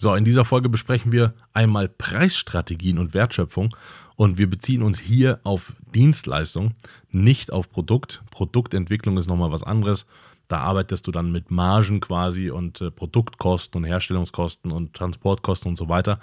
So, 0.00 0.14
in 0.14 0.24
dieser 0.24 0.44
Folge 0.44 0.68
besprechen 0.68 1.10
wir 1.10 1.34
einmal 1.52 1.88
Preisstrategien 1.88 2.98
und 2.98 3.14
Wertschöpfung 3.14 3.74
und 4.14 4.38
wir 4.38 4.48
beziehen 4.48 4.82
uns 4.82 5.00
hier 5.00 5.40
auf 5.42 5.72
Dienstleistung, 5.92 6.74
nicht 7.10 7.52
auf 7.52 7.68
Produkt. 7.68 8.22
Produktentwicklung 8.30 9.18
ist 9.18 9.26
nochmal 9.26 9.50
was 9.50 9.64
anderes. 9.64 10.06
Da 10.46 10.58
arbeitest 10.58 11.08
du 11.08 11.10
dann 11.10 11.32
mit 11.32 11.50
Margen 11.50 11.98
quasi 11.98 12.48
und 12.50 12.80
äh, 12.80 12.92
Produktkosten 12.92 13.82
und 13.82 13.88
Herstellungskosten 13.88 14.70
und 14.70 14.94
Transportkosten 14.94 15.68
und 15.68 15.76
so 15.76 15.88
weiter. 15.88 16.20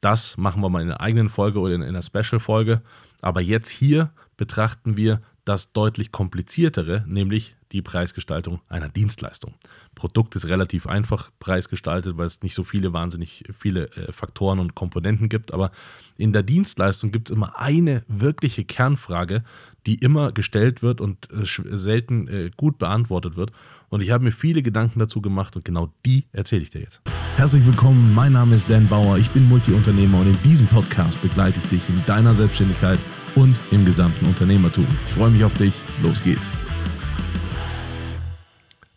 Das 0.00 0.36
machen 0.36 0.62
wir 0.62 0.68
mal 0.68 0.82
in 0.82 0.90
einer 0.90 1.00
eigenen 1.00 1.28
Folge 1.28 1.58
oder 1.58 1.74
in, 1.74 1.82
in 1.82 1.88
einer 1.88 2.02
Special-Folge. 2.02 2.80
Aber 3.22 3.40
jetzt 3.40 3.70
hier 3.70 4.10
betrachten 4.36 4.96
wir 4.96 5.20
das 5.46 5.72
deutlich 5.72 6.12
kompliziertere, 6.12 7.04
nämlich 7.06 7.56
die 7.72 7.80
Preisgestaltung 7.80 8.60
einer 8.68 8.88
Dienstleistung. 8.88 9.54
Produkt 9.94 10.34
ist 10.34 10.46
relativ 10.46 10.86
einfach 10.86 11.30
preisgestaltet, 11.38 12.16
weil 12.18 12.26
es 12.26 12.42
nicht 12.42 12.54
so 12.54 12.64
viele 12.64 12.92
wahnsinnig 12.92 13.44
viele 13.56 13.88
äh, 13.92 14.12
Faktoren 14.12 14.58
und 14.58 14.74
Komponenten 14.74 15.28
gibt, 15.28 15.54
aber 15.54 15.70
in 16.16 16.32
der 16.32 16.42
Dienstleistung 16.42 17.12
gibt 17.12 17.30
es 17.30 17.34
immer 17.34 17.58
eine 17.58 18.04
wirkliche 18.08 18.64
Kernfrage, 18.64 19.44
die 19.86 19.94
immer 19.94 20.32
gestellt 20.32 20.82
wird 20.82 21.00
und 21.00 21.28
äh, 21.30 21.44
selten 21.44 22.28
äh, 22.28 22.50
gut 22.56 22.78
beantwortet 22.78 23.36
wird. 23.36 23.52
Und 23.88 24.00
ich 24.00 24.10
habe 24.10 24.24
mir 24.24 24.32
viele 24.32 24.62
Gedanken 24.62 24.98
dazu 24.98 25.20
gemacht 25.20 25.54
und 25.54 25.64
genau 25.64 25.92
die 26.04 26.24
erzähle 26.32 26.62
ich 26.62 26.70
dir 26.70 26.80
jetzt. 26.80 27.00
Herzlich 27.36 27.64
willkommen, 27.64 28.14
mein 28.14 28.32
Name 28.32 28.56
ist 28.56 28.68
Dan 28.68 28.88
Bauer, 28.88 29.18
ich 29.18 29.30
bin 29.30 29.48
Multiunternehmer 29.48 30.20
und 30.20 30.26
in 30.26 30.42
diesem 30.42 30.66
Podcast 30.66 31.22
begleite 31.22 31.60
ich 31.60 31.68
dich 31.68 31.88
in 31.88 32.04
deiner 32.06 32.34
Selbstständigkeit 32.34 32.98
und 33.36 33.60
im 33.70 33.84
gesamten 33.84 34.26
Unternehmertum. 34.26 34.86
Ich 35.06 35.12
freue 35.12 35.30
mich 35.30 35.44
auf 35.44 35.54
dich. 35.54 35.74
Los 36.02 36.22
geht's. 36.22 36.50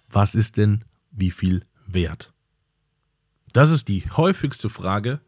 Was 0.10 0.34
ist 0.34 0.58
denn 0.58 0.84
wie 1.12 1.30
viel 1.30 1.66
wert? 1.86 2.34
Das 3.54 3.72
ist 3.72 3.88
die 3.88 4.10
häufigste 4.10 4.70
Frage, 4.70 5.20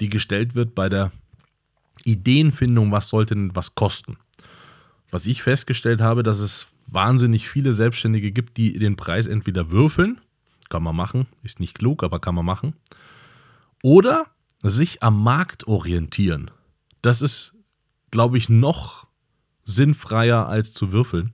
die 0.00 0.08
gestellt 0.08 0.54
wird 0.54 0.74
bei 0.74 0.88
der 0.88 1.10
Ideenfindung, 2.04 2.92
was 2.92 3.08
sollte 3.08 3.34
denn 3.34 3.54
was 3.54 3.74
kosten. 3.74 4.16
Was 5.10 5.26
ich 5.26 5.42
festgestellt 5.42 6.00
habe, 6.00 6.22
dass 6.22 6.38
es 6.38 6.66
wahnsinnig 6.86 7.48
viele 7.48 7.72
Selbstständige 7.72 8.30
gibt, 8.32 8.56
die 8.56 8.78
den 8.78 8.96
Preis 8.96 9.26
entweder 9.26 9.70
würfeln, 9.70 10.20
kann 10.68 10.82
man 10.82 10.96
machen, 10.96 11.26
ist 11.42 11.60
nicht 11.60 11.78
klug, 11.78 12.02
aber 12.02 12.18
kann 12.18 12.34
man 12.34 12.44
machen, 12.44 12.74
oder 13.82 14.26
sich 14.62 15.02
am 15.02 15.22
Markt 15.22 15.66
orientieren. 15.66 16.50
Das 17.02 17.22
ist 17.22 17.54
glaube 18.12 18.38
ich, 18.38 18.48
noch 18.48 19.08
sinnfreier 19.64 20.46
als 20.46 20.72
zu 20.72 20.92
würfeln. 20.92 21.32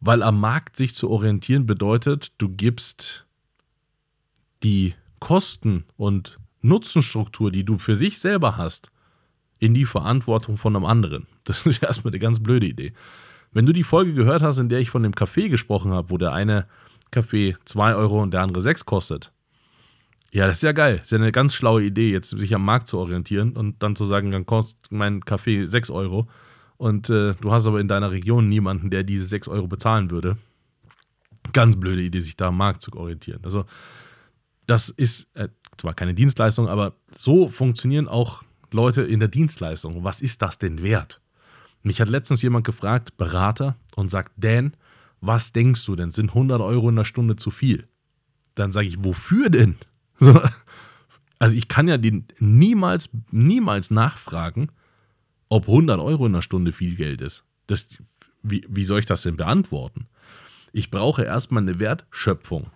Weil 0.00 0.24
am 0.24 0.40
Markt 0.40 0.76
sich 0.76 0.94
zu 0.94 1.08
orientieren 1.10 1.66
bedeutet, 1.66 2.32
du 2.38 2.48
gibst 2.48 3.26
die 4.64 4.94
Kosten 5.20 5.84
und 5.96 6.40
Nutzenstruktur, 6.62 7.52
die 7.52 7.64
du 7.64 7.78
für 7.78 7.94
sich 7.94 8.18
selber 8.18 8.56
hast, 8.56 8.90
in 9.58 9.74
die 9.74 9.84
Verantwortung 9.84 10.56
von 10.56 10.74
einem 10.74 10.86
anderen. 10.86 11.26
Das 11.44 11.66
ist 11.66 11.82
erstmal 11.82 12.12
eine 12.12 12.18
ganz 12.18 12.40
blöde 12.40 12.66
Idee. 12.66 12.92
Wenn 13.52 13.66
du 13.66 13.72
die 13.72 13.82
Folge 13.82 14.14
gehört 14.14 14.42
hast, 14.42 14.58
in 14.58 14.68
der 14.68 14.78
ich 14.78 14.90
von 14.90 15.02
dem 15.02 15.14
Kaffee 15.14 15.48
gesprochen 15.48 15.92
habe, 15.92 16.10
wo 16.10 16.18
der 16.18 16.32
eine 16.32 16.66
Kaffee 17.10 17.56
2 17.64 17.94
Euro 17.96 18.22
und 18.22 18.32
der 18.32 18.42
andere 18.42 18.62
6 18.62 18.86
kostet, 18.86 19.32
ja, 20.32 20.46
das 20.46 20.58
ist 20.58 20.62
ja 20.62 20.72
geil. 20.72 20.96
Das 20.96 21.06
ist 21.06 21.10
ja 21.12 21.18
eine 21.18 21.32
ganz 21.32 21.54
schlaue 21.54 21.82
Idee, 21.82 22.12
jetzt 22.12 22.30
sich 22.30 22.54
am 22.54 22.64
Markt 22.64 22.88
zu 22.88 22.98
orientieren 22.98 23.56
und 23.56 23.82
dann 23.82 23.96
zu 23.96 24.04
sagen, 24.04 24.30
dann 24.30 24.46
kostet 24.46 24.76
mein 24.90 25.24
Kaffee 25.24 25.64
6 25.64 25.90
Euro 25.90 26.28
und 26.76 27.10
äh, 27.10 27.34
du 27.34 27.52
hast 27.52 27.66
aber 27.66 27.80
in 27.80 27.88
deiner 27.88 28.10
Region 28.10 28.48
niemanden, 28.48 28.90
der 28.90 29.02
diese 29.02 29.24
6 29.24 29.48
Euro 29.48 29.66
bezahlen 29.66 30.10
würde. 30.10 30.38
Ganz 31.52 31.78
blöde 31.78 32.02
Idee, 32.02 32.20
sich 32.20 32.36
da 32.36 32.48
am 32.48 32.56
Markt 32.56 32.82
zu 32.82 32.92
orientieren. 32.92 33.40
Also, 33.42 33.64
das 34.66 34.88
ist 34.88 35.34
äh, 35.34 35.48
zwar 35.76 35.94
keine 35.94 36.14
Dienstleistung, 36.14 36.68
aber 36.68 36.94
so 37.14 37.48
funktionieren 37.48 38.06
auch 38.06 38.44
Leute 38.70 39.02
in 39.02 39.18
der 39.18 39.28
Dienstleistung. 39.28 40.04
Was 40.04 40.20
ist 40.20 40.42
das 40.42 40.58
denn 40.58 40.82
wert? 40.82 41.20
Mich 41.82 42.00
hat 42.00 42.08
letztens 42.08 42.42
jemand 42.42 42.66
gefragt, 42.66 43.16
Berater, 43.16 43.76
und 43.96 44.10
sagt, 44.10 44.32
Dan, 44.36 44.74
was 45.20 45.52
denkst 45.52 45.84
du 45.84 45.96
denn? 45.96 46.10
Sind 46.10 46.30
100 46.30 46.60
Euro 46.60 46.88
in 46.88 46.96
der 46.96 47.04
Stunde 47.04 47.36
zu 47.36 47.50
viel? 47.50 47.88
Dann 48.54 48.72
sage 48.72 48.86
ich, 48.86 49.02
wofür 49.04 49.48
denn? 49.48 49.76
So, 50.20 50.40
also 51.38 51.56
ich 51.56 51.68
kann 51.68 51.88
ja 51.88 51.96
den 51.96 52.26
niemals, 52.38 53.08
niemals 53.30 53.90
nachfragen, 53.90 54.70
ob 55.48 55.66
100 55.66 55.98
Euro 55.98 56.26
in 56.26 56.34
einer 56.34 56.42
Stunde 56.42 56.72
viel 56.72 56.94
Geld 56.94 57.22
ist. 57.22 57.44
Das, 57.66 57.88
wie, 58.42 58.64
wie 58.68 58.84
soll 58.84 59.00
ich 59.00 59.06
das 59.06 59.22
denn 59.22 59.36
beantworten? 59.36 60.06
Ich 60.72 60.90
brauche 60.90 61.24
erstmal 61.24 61.62
eine 61.62 61.80
Wertschöpfung. 61.80 62.70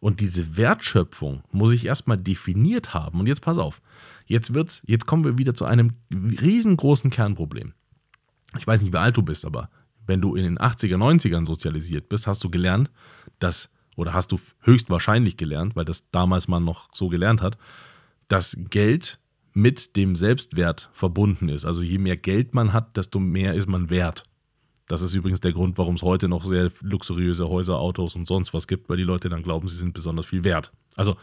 Und 0.00 0.20
diese 0.20 0.56
Wertschöpfung 0.56 1.42
muss 1.52 1.72
ich 1.72 1.84
erstmal 1.84 2.16
definiert 2.16 2.94
haben. 2.94 3.20
Und 3.20 3.26
jetzt 3.26 3.42
pass 3.42 3.58
auf. 3.58 3.82
Jetzt, 4.26 4.54
wird's, 4.54 4.82
jetzt 4.86 5.06
kommen 5.06 5.24
wir 5.24 5.36
wieder 5.36 5.54
zu 5.54 5.66
einem 5.66 5.92
riesengroßen 6.10 7.10
Kernproblem. 7.10 7.74
Ich 8.56 8.66
weiß 8.66 8.80
nicht, 8.80 8.92
wie 8.92 8.98
alt 8.98 9.16
du 9.16 9.22
bist, 9.22 9.44
aber 9.44 9.68
wenn 10.06 10.20
du 10.20 10.34
in 10.34 10.44
den 10.44 10.58
80er, 10.58 10.96
90ern 10.96 11.46
sozialisiert 11.46 12.08
bist, 12.08 12.26
hast 12.26 12.42
du 12.42 12.50
gelernt, 12.50 12.90
dass 13.38 13.70
oder 13.96 14.12
hast 14.12 14.32
du 14.32 14.38
höchstwahrscheinlich 14.62 15.36
gelernt, 15.36 15.76
weil 15.76 15.84
das 15.84 16.10
damals 16.10 16.48
man 16.48 16.64
noch 16.64 16.88
so 16.92 17.08
gelernt 17.08 17.42
hat, 17.42 17.58
dass 18.28 18.56
Geld 18.70 19.18
mit 19.52 19.96
dem 19.96 20.14
Selbstwert 20.16 20.90
verbunden 20.92 21.48
ist. 21.48 21.64
Also 21.64 21.82
je 21.82 21.98
mehr 21.98 22.16
Geld 22.16 22.54
man 22.54 22.72
hat, 22.72 22.96
desto 22.96 23.18
mehr 23.18 23.54
ist 23.54 23.68
man 23.68 23.90
wert. 23.90 24.24
Das 24.86 25.02
ist 25.02 25.14
übrigens 25.14 25.40
der 25.40 25.52
Grund, 25.52 25.78
warum 25.78 25.94
es 25.94 26.02
heute 26.02 26.28
noch 26.28 26.44
sehr 26.44 26.70
luxuriöse 26.80 27.48
Häuser, 27.48 27.78
Autos 27.78 28.16
und 28.16 28.26
sonst 28.26 28.52
was 28.52 28.66
gibt, 28.66 28.88
weil 28.88 28.96
die 28.96 29.04
Leute 29.04 29.28
dann 29.28 29.42
glauben, 29.42 29.68
sie 29.68 29.76
sind 29.76 29.94
besonders 29.94 30.26
viel 30.26 30.44
wert. 30.44 30.72
Also 30.96 31.16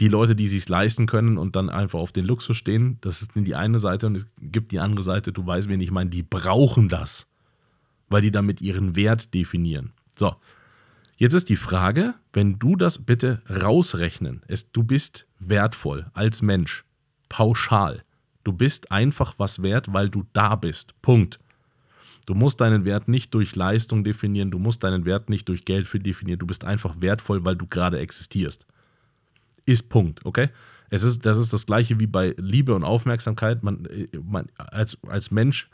die 0.00 0.08
Leute, 0.08 0.34
die 0.34 0.48
sich 0.48 0.68
leisten 0.68 1.06
können 1.06 1.38
und 1.38 1.56
dann 1.56 1.70
einfach 1.70 1.98
auf 1.98 2.12
den 2.12 2.24
Luxus 2.24 2.56
stehen, 2.56 2.98
das 3.00 3.22
ist 3.22 3.32
die 3.34 3.54
eine 3.54 3.78
Seite 3.78 4.06
und 4.06 4.16
es 4.16 4.26
gibt 4.40 4.72
die 4.72 4.80
andere 4.80 5.02
Seite, 5.02 5.32
du 5.32 5.46
weißt, 5.46 5.68
wen 5.68 5.80
ich 5.80 5.90
meine, 5.90 6.10
die 6.10 6.22
brauchen 6.22 6.88
das, 6.88 7.28
weil 8.08 8.22
die 8.22 8.30
damit 8.30 8.60
ihren 8.60 8.96
Wert 8.96 9.34
definieren. 9.34 9.92
So, 10.16 10.34
Jetzt 11.16 11.34
ist 11.34 11.48
die 11.48 11.56
Frage, 11.56 12.14
wenn 12.32 12.58
du 12.58 12.74
das 12.74 12.98
bitte 12.98 13.40
rausrechnen, 13.48 14.42
es, 14.48 14.72
du 14.72 14.82
bist 14.82 15.28
wertvoll 15.38 16.06
als 16.12 16.42
Mensch, 16.42 16.84
pauschal. 17.28 18.02
Du 18.42 18.52
bist 18.52 18.90
einfach 18.90 19.34
was 19.38 19.62
wert, 19.62 19.92
weil 19.92 20.08
du 20.10 20.24
da 20.32 20.56
bist. 20.56 21.00
Punkt. 21.02 21.38
Du 22.26 22.34
musst 22.34 22.60
deinen 22.60 22.84
Wert 22.84 23.06
nicht 23.06 23.32
durch 23.34 23.54
Leistung 23.54 24.02
definieren, 24.02 24.50
du 24.50 24.58
musst 24.58 24.82
deinen 24.82 25.04
Wert 25.04 25.30
nicht 25.30 25.48
durch 25.48 25.64
Geld 25.64 25.88
definieren, 26.04 26.38
du 26.38 26.46
bist 26.46 26.64
einfach 26.64 27.00
wertvoll, 27.00 27.44
weil 27.44 27.56
du 27.56 27.66
gerade 27.66 27.98
existierst. 27.98 28.66
Ist 29.66 29.88
Punkt, 29.90 30.24
okay? 30.24 30.48
Es 30.90 31.02
ist, 31.02 31.24
das 31.26 31.38
ist 31.38 31.52
das 31.52 31.66
gleiche 31.66 32.00
wie 32.00 32.06
bei 32.06 32.34
Liebe 32.38 32.74
und 32.74 32.84
Aufmerksamkeit. 32.84 33.62
Man, 33.62 33.84
äh, 33.86 34.08
man, 34.22 34.48
als, 34.56 34.98
als 35.04 35.30
Mensch 35.30 35.68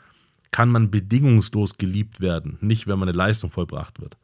kann 0.51 0.69
man 0.69 0.91
bedingungslos 0.91 1.77
geliebt 1.77 2.21
werden, 2.21 2.57
nicht 2.61 2.87
wenn 2.87 2.99
man 2.99 3.09
eine 3.09 3.17
Leistung 3.17 3.49
vollbracht 3.49 4.01
wird 4.01 4.17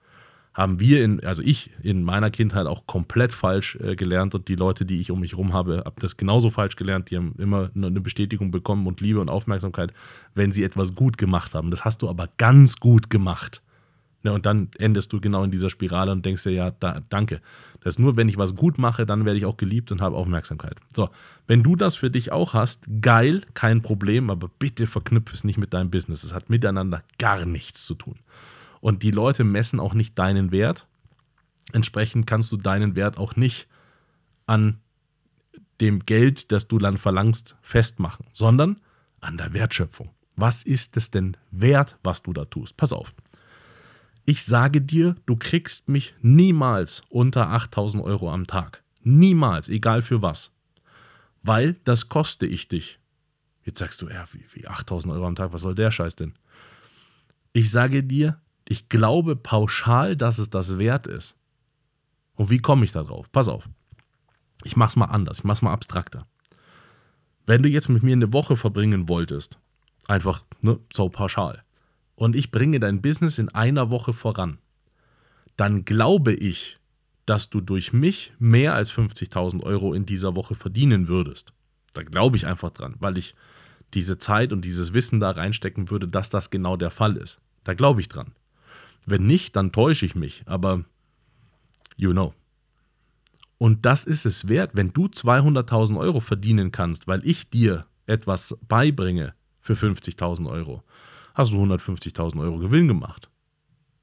haben 0.57 0.79
wir 0.79 1.03
in, 1.03 1.23
also 1.23 1.43
ich 1.43 1.69
in 1.83 2.01
meiner 2.01 2.31
Kindheit 2.31 2.65
auch 2.65 2.87
komplett 2.87 3.31
falsch 3.31 3.75
äh, 3.75 3.95
gelernt 3.95 4.33
und 4.33 4.47
die 4.47 4.55
Leute, 4.55 4.85
die 4.85 4.99
ich 4.99 5.11
um 5.11 5.19
mich 5.19 5.33
herum 5.33 5.53
habe, 5.53 5.83
haben 5.85 5.95
das 5.99 6.17
genauso 6.17 6.49
falsch 6.49 6.75
gelernt. 6.75 7.11
Die 7.11 7.17
haben 7.17 7.35
immer 7.37 7.69
eine 7.75 8.01
Bestätigung 8.01 8.49
bekommen 8.49 8.87
und 8.87 8.99
Liebe 8.99 9.19
und 9.19 9.29
Aufmerksamkeit, 9.29 9.93
wenn 10.33 10.51
sie 10.51 10.63
etwas 10.63 10.95
gut 10.95 11.19
gemacht 11.19 11.53
haben. 11.53 11.69
Das 11.69 11.85
hast 11.85 12.01
du 12.01 12.09
aber 12.09 12.27
ganz 12.37 12.77
gut 12.77 13.11
gemacht. 13.11 13.61
Ja, 14.23 14.31
und 14.31 14.47
dann 14.47 14.69
endest 14.79 15.13
du 15.13 15.21
genau 15.21 15.43
in 15.43 15.51
dieser 15.51 15.69
Spirale 15.69 16.11
und 16.11 16.25
denkst 16.25 16.41
dir, 16.41 16.51
ja, 16.51 16.71
da, 16.71 17.01
danke. 17.07 17.39
Das 17.81 17.93
ist 17.93 17.99
nur, 17.99 18.17
wenn 18.17 18.27
ich 18.27 18.39
was 18.39 18.55
gut 18.55 18.79
mache, 18.79 19.05
dann 19.05 19.25
werde 19.25 19.37
ich 19.37 19.45
auch 19.45 19.57
geliebt 19.57 19.91
und 19.91 20.01
habe 20.01 20.17
Aufmerksamkeit. 20.17 20.77
So, 20.91 21.09
wenn 21.45 21.61
du 21.61 21.75
das 21.75 21.95
für 21.95 22.09
dich 22.09 22.31
auch 22.31 22.55
hast, 22.55 22.87
geil, 22.99 23.41
kein 23.53 23.83
Problem, 23.83 24.31
aber 24.31 24.49
bitte 24.57 24.87
verknüpfe 24.87 25.35
es 25.35 25.43
nicht 25.43 25.59
mit 25.59 25.75
deinem 25.75 25.91
Business. 25.91 26.23
Es 26.23 26.33
hat 26.33 26.49
miteinander 26.49 27.03
gar 27.19 27.45
nichts 27.45 27.85
zu 27.85 27.93
tun. 27.93 28.15
Und 28.87 29.03
die 29.03 29.11
Leute 29.11 29.43
messen 29.43 29.81
auch 29.81 29.93
nicht 29.93 30.17
deinen 30.17 30.53
Wert. 30.53 30.87
Entsprechend 31.73 32.25
kannst 32.25 32.53
du 32.53 32.55
deinen 32.55 32.95
Wert 32.95 33.17
auch 33.17 33.35
nicht 33.35 33.67
an 34.45 34.79
dem 35.81 36.05
Geld, 36.05 36.53
das 36.53 36.69
du 36.69 36.77
dann 36.77 36.95
verlangst, 36.95 37.57
festmachen, 37.61 38.27
sondern 38.31 38.79
an 39.19 39.35
der 39.35 39.51
Wertschöpfung. 39.51 40.11
Was 40.37 40.63
ist 40.63 40.95
es 40.95 41.11
denn 41.11 41.35
wert, 41.51 41.97
was 42.01 42.23
du 42.23 42.31
da 42.31 42.45
tust? 42.45 42.77
Pass 42.77 42.93
auf. 42.93 43.13
Ich 44.23 44.45
sage 44.45 44.79
dir, 44.79 45.17
du 45.25 45.35
kriegst 45.35 45.89
mich 45.89 46.15
niemals 46.21 47.01
unter 47.09 47.49
8000 47.49 48.01
Euro 48.05 48.31
am 48.31 48.47
Tag. 48.47 48.83
Niemals, 49.03 49.67
egal 49.67 50.01
für 50.01 50.21
was. 50.21 50.53
Weil 51.43 51.75
das 51.83 52.07
koste 52.07 52.45
ich 52.45 52.69
dich. 52.69 52.99
Jetzt 53.65 53.79
sagst 53.79 54.01
du, 54.01 54.07
ja, 54.07 54.25
wie, 54.31 54.45
wie 54.53 54.65
8000 54.65 55.13
Euro 55.13 55.27
am 55.27 55.35
Tag, 55.35 55.51
was 55.51 55.63
soll 55.63 55.75
der 55.75 55.91
Scheiß 55.91 56.15
denn? 56.15 56.35
Ich 57.51 57.69
sage 57.69 58.01
dir, 58.01 58.39
ich 58.67 58.89
glaube 58.89 59.35
pauschal, 59.35 60.15
dass 60.15 60.37
es 60.37 60.49
das 60.49 60.77
wert 60.77 61.07
ist. 61.07 61.37
Und 62.35 62.49
wie 62.49 62.59
komme 62.59 62.85
ich 62.85 62.91
da 62.91 63.03
drauf? 63.03 63.31
Pass 63.31 63.47
auf. 63.47 63.67
Ich 64.63 64.75
mache 64.75 64.89
es 64.89 64.95
mal 64.95 65.05
anders, 65.05 65.39
ich 65.39 65.43
mache 65.43 65.57
es 65.57 65.61
mal 65.61 65.73
abstrakter. 65.73 66.27
Wenn 67.45 67.63
du 67.63 67.69
jetzt 67.69 67.89
mit 67.89 68.03
mir 68.03 68.13
eine 68.13 68.33
Woche 68.33 68.57
verbringen 68.57 69.07
wolltest, 69.07 69.57
einfach 70.07 70.43
ne, 70.61 70.79
so 70.93 71.09
pauschal, 71.09 71.63
und 72.15 72.35
ich 72.35 72.51
bringe 72.51 72.79
dein 72.79 73.01
Business 73.01 73.37
in 73.37 73.49
einer 73.49 73.89
Woche 73.89 74.11
voran, 74.11 74.57
dann 75.55 75.85
glaube 75.85 76.33
ich, 76.33 76.77
dass 77.25 77.49
du 77.49 77.61
durch 77.61 77.93
mich 77.93 78.33
mehr 78.39 78.73
als 78.73 78.91
50.000 78.91 79.63
Euro 79.63 79.93
in 79.93 80.05
dieser 80.05 80.35
Woche 80.35 80.55
verdienen 80.55 81.07
würdest. 81.07 81.53
Da 81.93 82.03
glaube 82.03 82.37
ich 82.37 82.47
einfach 82.47 82.71
dran, 82.71 82.95
weil 82.99 83.17
ich 83.17 83.35
diese 83.93 84.17
Zeit 84.17 84.51
und 84.51 84.65
dieses 84.65 84.93
Wissen 84.93 85.19
da 85.19 85.31
reinstecken 85.31 85.89
würde, 85.89 86.07
dass 86.07 86.29
das 86.29 86.49
genau 86.49 86.75
der 86.75 86.89
Fall 86.89 87.17
ist. 87.17 87.39
Da 87.63 87.73
glaube 87.73 88.01
ich 88.01 88.09
dran. 88.09 88.33
Wenn 89.07 89.25
nicht, 89.25 89.55
dann 89.55 89.71
täusche 89.71 90.05
ich 90.05 90.15
mich, 90.15 90.43
aber 90.45 90.83
you 91.95 92.11
know. 92.11 92.33
Und 93.57 93.85
das 93.85 94.03
ist 94.03 94.25
es 94.25 94.49
wert, 94.49 94.71
wenn 94.73 94.91
du 94.91 95.05
200.000 95.05 95.97
Euro 95.97 96.19
verdienen 96.19 96.71
kannst, 96.71 97.07
weil 97.07 97.25
ich 97.25 97.49
dir 97.49 97.87
etwas 98.05 98.57
beibringe 98.67 99.33
für 99.61 99.73
50.000 99.73 100.49
Euro, 100.49 100.83
hast 101.33 101.53
du 101.53 101.57
150.000 101.57 102.39
Euro 102.41 102.59
Gewinn 102.59 102.89
gemacht. 102.89 103.29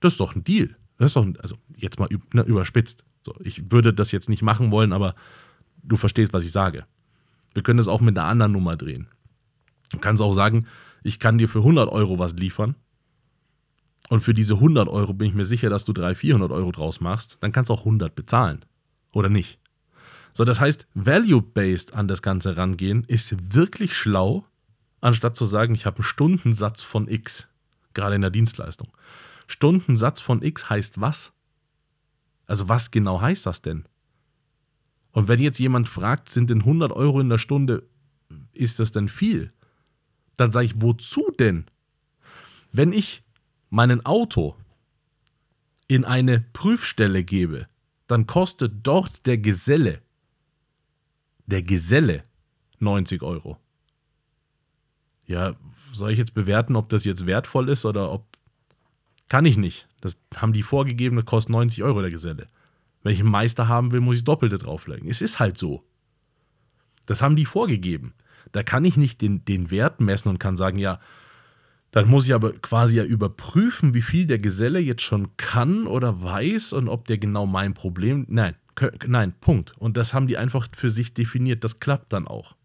Das 0.01 0.15
ist 0.15 0.21
doch 0.21 0.35
ein 0.35 0.43
Deal. 0.43 0.75
Das 0.97 1.11
ist 1.11 1.17
doch, 1.17 1.25
ein, 1.25 1.39
also 1.39 1.57
jetzt 1.77 1.99
mal 1.99 2.09
ne, 2.33 2.43
überspitzt. 2.43 3.05
So, 3.21 3.35
ich 3.41 3.71
würde 3.71 3.93
das 3.93 4.11
jetzt 4.11 4.31
nicht 4.31 4.43
machen 4.43 4.71
wollen, 4.71 4.95
aber 4.95 5.15
du 5.83 5.97
verstehst, 5.97 6.33
was 6.33 6.47
ich 6.47 6.53
sage. 6.53 6.87
Wir 7.53 7.63
können 7.63 7.77
das 7.77 7.89
auch 7.89 8.01
mit 8.01 8.19
einer 8.19 8.27
anderen 8.27 8.53
Nummer 8.53 8.77
drehen. 8.77 9.09
Du 9.91 9.99
kannst 9.99 10.23
auch 10.23 10.33
sagen, 10.33 10.67
ich 11.03 11.21
kann 11.21 11.37
dir 11.37 11.49
für 11.49 11.59
100 11.59 11.91
Euro 11.91 12.19
was 12.19 12.33
liefern 12.33 12.75
und 14.09 14.21
für 14.21 14.35
diese 14.35 14.55
100 14.55 14.89
Euro 14.89 15.15
bin 15.15 15.29
ich 15.29 15.35
mir 15.35 15.45
sicher, 15.45 15.71
dass 15.71 15.85
du 15.85 15.93
300, 15.93 16.17
400 16.17 16.53
Euro 16.53 16.73
draus 16.73 17.01
machst, 17.01 17.39
dann 17.41 17.53
kannst 17.53 17.71
du 17.71 17.75
auch 17.75 17.81
100 17.81 18.15
bezahlen. 18.15 18.65
Oder 19.13 19.29
nicht? 19.29 19.59
So, 20.33 20.45
das 20.45 20.61
heißt, 20.61 20.87
value-based 20.95 21.95
an 21.95 22.09
das 22.09 22.21
Ganze 22.21 22.57
rangehen 22.57 23.05
ist 23.05 23.55
wirklich 23.55 23.97
schlau, 23.97 24.45
anstatt 25.01 25.37
zu 25.37 25.45
sagen, 25.45 25.75
ich 25.75 25.87
habe 25.87 25.99
einen 25.99 26.05
Stundensatz 26.05 26.83
von 26.83 27.09
X, 27.09 27.49
gerade 27.95 28.17
in 28.17 28.23
der 28.23 28.31
Dienstleistung. 28.31 28.89
Stundensatz 29.47 30.21
von 30.21 30.43
X 30.43 30.69
heißt 30.69 31.01
was? 31.01 31.33
Also 32.47 32.69
was 32.69 32.91
genau 32.91 33.21
heißt 33.21 33.47
das 33.47 33.63
denn? 33.63 33.85
Und 35.13 35.29
wenn 35.29 35.41
jetzt 35.41 35.61
jemand 35.61 35.89
fragt, 35.89 36.29
sind 36.29 36.51
denn 36.51 36.61
100 36.61 36.93
Euro 36.93 37.21
in 37.21 37.29
der 37.29 37.39
Stunde, 37.39 37.85
ist 38.53 38.81
das 38.81 38.91
denn 38.91 39.09
viel? 39.09 39.53
Dann 40.37 40.51
sage 40.51 40.67
ich, 40.67 40.83
wozu 40.83 41.31
denn? 41.39 41.67
Wenn 42.73 42.93
ich 42.93 43.23
meinen 43.75 44.07
Auto 44.07 44.55
in 45.89 46.05
eine 46.05 46.41
Prüfstelle 46.53 47.25
gebe, 47.25 47.67
dann 48.07 48.27
kostet 48.27 48.73
dort 48.87 49.27
der 49.27 49.37
Geselle, 49.37 50.01
der 51.47 51.63
Geselle 51.63 52.23
90 52.79 53.23
Euro. 53.23 53.59
Ja, 55.27 55.57
soll 55.93 56.13
ich 56.13 56.19
jetzt 56.19 56.35
bewerten, 56.35 56.77
ob 56.77 56.89
das 56.89 57.05
jetzt 57.05 57.27
wertvoll 57.27 57.69
ist 57.69 57.85
oder 57.85 58.13
ob. 58.13 58.27
Kann 59.29 59.45
ich 59.45 59.57
nicht. 59.57 59.89
Das 60.01 60.19
haben 60.37 60.53
die 60.53 60.63
vorgegeben, 60.63 61.17
das 61.17 61.25
kostet 61.25 61.51
90 61.51 61.83
Euro 61.83 62.01
der 62.01 62.11
Geselle. 62.11 62.49
Wenn 63.03 63.15
ich 63.15 63.21
einen 63.21 63.31
Meister 63.31 63.69
haben 63.69 63.91
will, 63.91 64.01
muss 64.01 64.19
ich 64.19 64.25
Doppelte 64.25 64.59
drauflegen. 64.59 65.09
Es 65.09 65.21
ist 65.21 65.41
halt 65.41 65.59
so. 65.59 65.83
Das 67.07 67.23
haben 67.23 67.37
die 67.37 67.47
vorgegeben. 67.47 68.15
Da 68.53 68.63
kann 68.63 68.85
ich 68.85 68.97
nicht 68.97 69.21
den, 69.21 69.45
den 69.45 69.71
Wert 69.71 70.01
messen 70.01 70.29
und 70.29 70.39
kann 70.39 70.57
sagen, 70.57 70.79
ja, 70.79 71.01
dann 71.95 72.09
muss 72.09 72.27
ich 72.27 72.35
aber 72.35 72.53
quasi 72.55 72.97
ja 72.97 73.05
überprüfen, 73.05 73.95
wie 73.95 74.03
viel 74.03 74.27
der 74.27 74.41
Geselle 74.41 74.81
jetzt 74.81 75.03
schon 75.03 75.37
kann 75.37 75.87
oder 75.87 76.21
weiß 76.21 76.73
und 76.73 76.89
ob 76.89 77.07
der 77.07 77.19
genau 77.19 77.47
mein 77.47 77.73
Problem. 77.73 78.27
Nein, 78.29 78.57
nein, 79.07 79.33
Punkt. 79.41 79.75
Und 79.79 79.97
das 79.97 80.13
haben 80.13 80.27
die 80.27 80.37
einfach 80.37 80.67
für 80.77 80.91
sich 80.91 81.15
definiert. 81.15 81.63
Das 81.63 81.79
klappt 81.79 82.13
dann 82.13 82.27
auch. 82.27 82.57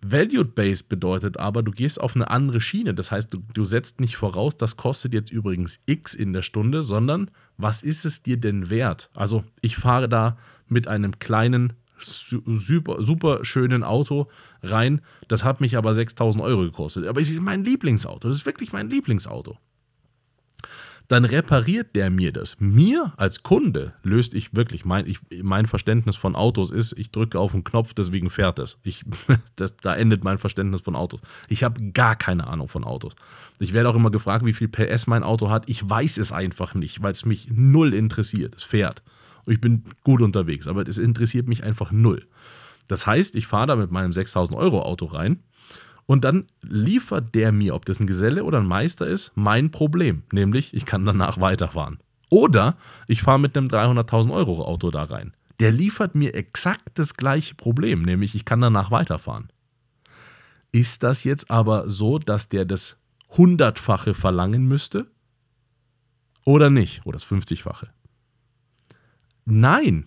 Valued-Based 0.00 0.88
bedeutet 0.88 1.36
aber, 1.36 1.62
du 1.62 1.70
gehst 1.70 2.00
auf 2.00 2.16
eine 2.16 2.28
andere 2.28 2.60
Schiene. 2.60 2.92
Das 2.92 3.12
heißt, 3.12 3.32
du, 3.32 3.38
du 3.54 3.64
setzt 3.64 4.00
nicht 4.00 4.16
voraus, 4.16 4.56
das 4.56 4.76
kostet 4.76 5.14
jetzt 5.14 5.30
übrigens 5.30 5.84
X 5.86 6.12
in 6.12 6.32
der 6.32 6.42
Stunde, 6.42 6.82
sondern 6.82 7.30
was 7.56 7.84
ist 7.84 8.04
es 8.04 8.24
dir 8.24 8.36
denn 8.36 8.68
wert? 8.68 9.10
Also, 9.14 9.44
ich 9.60 9.76
fahre 9.76 10.08
da 10.08 10.36
mit 10.66 10.88
einem 10.88 11.20
kleinen 11.20 11.74
super, 12.00 13.02
super 13.02 13.44
schönen 13.44 13.82
Auto 13.82 14.28
rein. 14.62 15.00
Das 15.28 15.44
hat 15.44 15.60
mich 15.60 15.76
aber 15.76 15.94
6000 15.94 16.42
Euro 16.42 16.62
gekostet. 16.62 17.06
Aber 17.06 17.20
es 17.20 17.30
ist 17.30 17.40
mein 17.40 17.64
Lieblingsauto. 17.64 18.28
Das 18.28 18.38
ist 18.38 18.46
wirklich 18.46 18.72
mein 18.72 18.90
Lieblingsauto. 18.90 19.58
Dann 21.08 21.24
repariert 21.24 21.96
der 21.96 22.10
mir 22.10 22.32
das. 22.32 22.60
Mir 22.60 23.14
als 23.16 23.42
Kunde 23.42 23.94
löst 24.02 24.34
ich 24.34 24.54
wirklich 24.54 24.84
mein, 24.84 25.06
ich, 25.06 25.20
mein 25.42 25.64
Verständnis 25.64 26.16
von 26.16 26.36
Autos 26.36 26.70
ist, 26.70 26.92
ich 26.98 27.10
drücke 27.10 27.40
auf 27.40 27.52
den 27.52 27.64
Knopf, 27.64 27.94
deswegen 27.94 28.28
fährt 28.28 28.58
es. 28.58 28.78
Ich, 28.82 29.06
das, 29.56 29.74
da 29.78 29.96
endet 29.96 30.22
mein 30.22 30.36
Verständnis 30.36 30.82
von 30.82 30.94
Autos. 30.94 31.22
Ich 31.48 31.64
habe 31.64 31.92
gar 31.92 32.14
keine 32.14 32.46
Ahnung 32.46 32.68
von 32.68 32.84
Autos. 32.84 33.16
Ich 33.58 33.72
werde 33.72 33.88
auch 33.88 33.96
immer 33.96 34.10
gefragt, 34.10 34.44
wie 34.44 34.52
viel 34.52 34.68
PS 34.68 35.06
mein 35.06 35.22
Auto 35.22 35.48
hat. 35.48 35.66
Ich 35.66 35.88
weiß 35.88 36.18
es 36.18 36.30
einfach 36.30 36.74
nicht, 36.74 37.02
weil 37.02 37.12
es 37.12 37.24
mich 37.24 37.48
null 37.50 37.94
interessiert. 37.94 38.54
Es 38.56 38.62
fährt 38.62 39.02
ich 39.48 39.60
bin 39.60 39.84
gut 40.04 40.22
unterwegs, 40.22 40.68
aber 40.68 40.86
es 40.86 40.98
interessiert 40.98 41.48
mich 41.48 41.64
einfach 41.64 41.90
null. 41.90 42.26
Das 42.86 43.06
heißt, 43.06 43.34
ich 43.36 43.46
fahre 43.46 43.66
da 43.66 43.76
mit 43.76 43.90
meinem 43.90 44.12
6000 44.12 44.58
Euro 44.58 44.82
Auto 44.82 45.06
rein 45.06 45.42
und 46.06 46.24
dann 46.24 46.46
liefert 46.62 47.34
der 47.34 47.52
mir, 47.52 47.74
ob 47.74 47.84
das 47.84 48.00
ein 48.00 48.06
Geselle 48.06 48.44
oder 48.44 48.58
ein 48.58 48.66
Meister 48.66 49.06
ist, 49.06 49.32
mein 49.34 49.70
Problem, 49.70 50.22
nämlich 50.32 50.72
ich 50.72 50.86
kann 50.86 51.04
danach 51.04 51.38
weiterfahren. 51.38 51.98
Oder 52.30 52.76
ich 53.06 53.22
fahre 53.22 53.38
mit 53.38 53.56
einem 53.56 53.68
300.000 53.68 54.32
Euro 54.32 54.64
Auto 54.64 54.90
da 54.90 55.04
rein. 55.04 55.34
Der 55.60 55.72
liefert 55.72 56.14
mir 56.14 56.34
exakt 56.34 56.98
das 56.98 57.14
gleiche 57.14 57.54
Problem, 57.54 58.02
nämlich 58.02 58.34
ich 58.34 58.44
kann 58.44 58.60
danach 58.60 58.90
weiterfahren. 58.90 59.50
Ist 60.72 61.02
das 61.02 61.24
jetzt 61.24 61.50
aber 61.50 61.88
so, 61.90 62.18
dass 62.18 62.48
der 62.48 62.64
das 62.64 62.98
hundertfache 63.36 64.14
verlangen 64.14 64.66
müsste? 64.66 65.10
Oder 66.44 66.70
nicht? 66.70 67.04
Oder 67.04 67.18
das 67.18 67.26
50-fache? 67.26 67.88
Nein, 69.50 70.06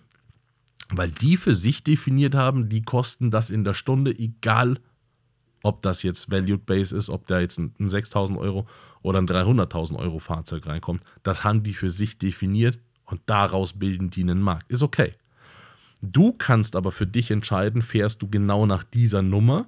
weil 0.90 1.10
die 1.10 1.36
für 1.36 1.52
sich 1.52 1.82
definiert 1.82 2.36
haben, 2.36 2.68
die 2.68 2.82
kosten 2.82 3.32
das 3.32 3.50
in 3.50 3.64
der 3.64 3.74
Stunde, 3.74 4.16
egal 4.16 4.78
ob 5.64 5.82
das 5.82 6.04
jetzt 6.04 6.30
Valued 6.30 6.64
Base 6.64 6.96
ist, 6.96 7.10
ob 7.10 7.26
da 7.26 7.40
jetzt 7.40 7.58
ein, 7.58 7.74
6000 7.78 8.38
Euro 8.38 8.68
oder 9.02 9.18
ein 9.18 9.26
300.000 9.26 9.96
Euro 9.96 10.20
Fahrzeug 10.20 10.66
reinkommt. 10.66 11.02
Das 11.24 11.42
haben 11.42 11.64
die 11.64 11.74
für 11.74 11.90
sich 11.90 12.18
definiert 12.18 12.78
und 13.04 13.20
daraus 13.26 13.72
bilden 13.72 14.10
die 14.10 14.22
einen 14.22 14.40
Markt. 14.40 14.70
Ist 14.70 14.82
okay. 14.82 15.12
Du 16.02 16.32
kannst 16.32 16.76
aber 16.76 16.92
für 16.92 17.06
dich 17.06 17.32
entscheiden, 17.32 17.82
fährst 17.82 18.22
du 18.22 18.28
genau 18.28 18.66
nach 18.66 18.84
dieser 18.84 19.22
Nummer, 19.22 19.66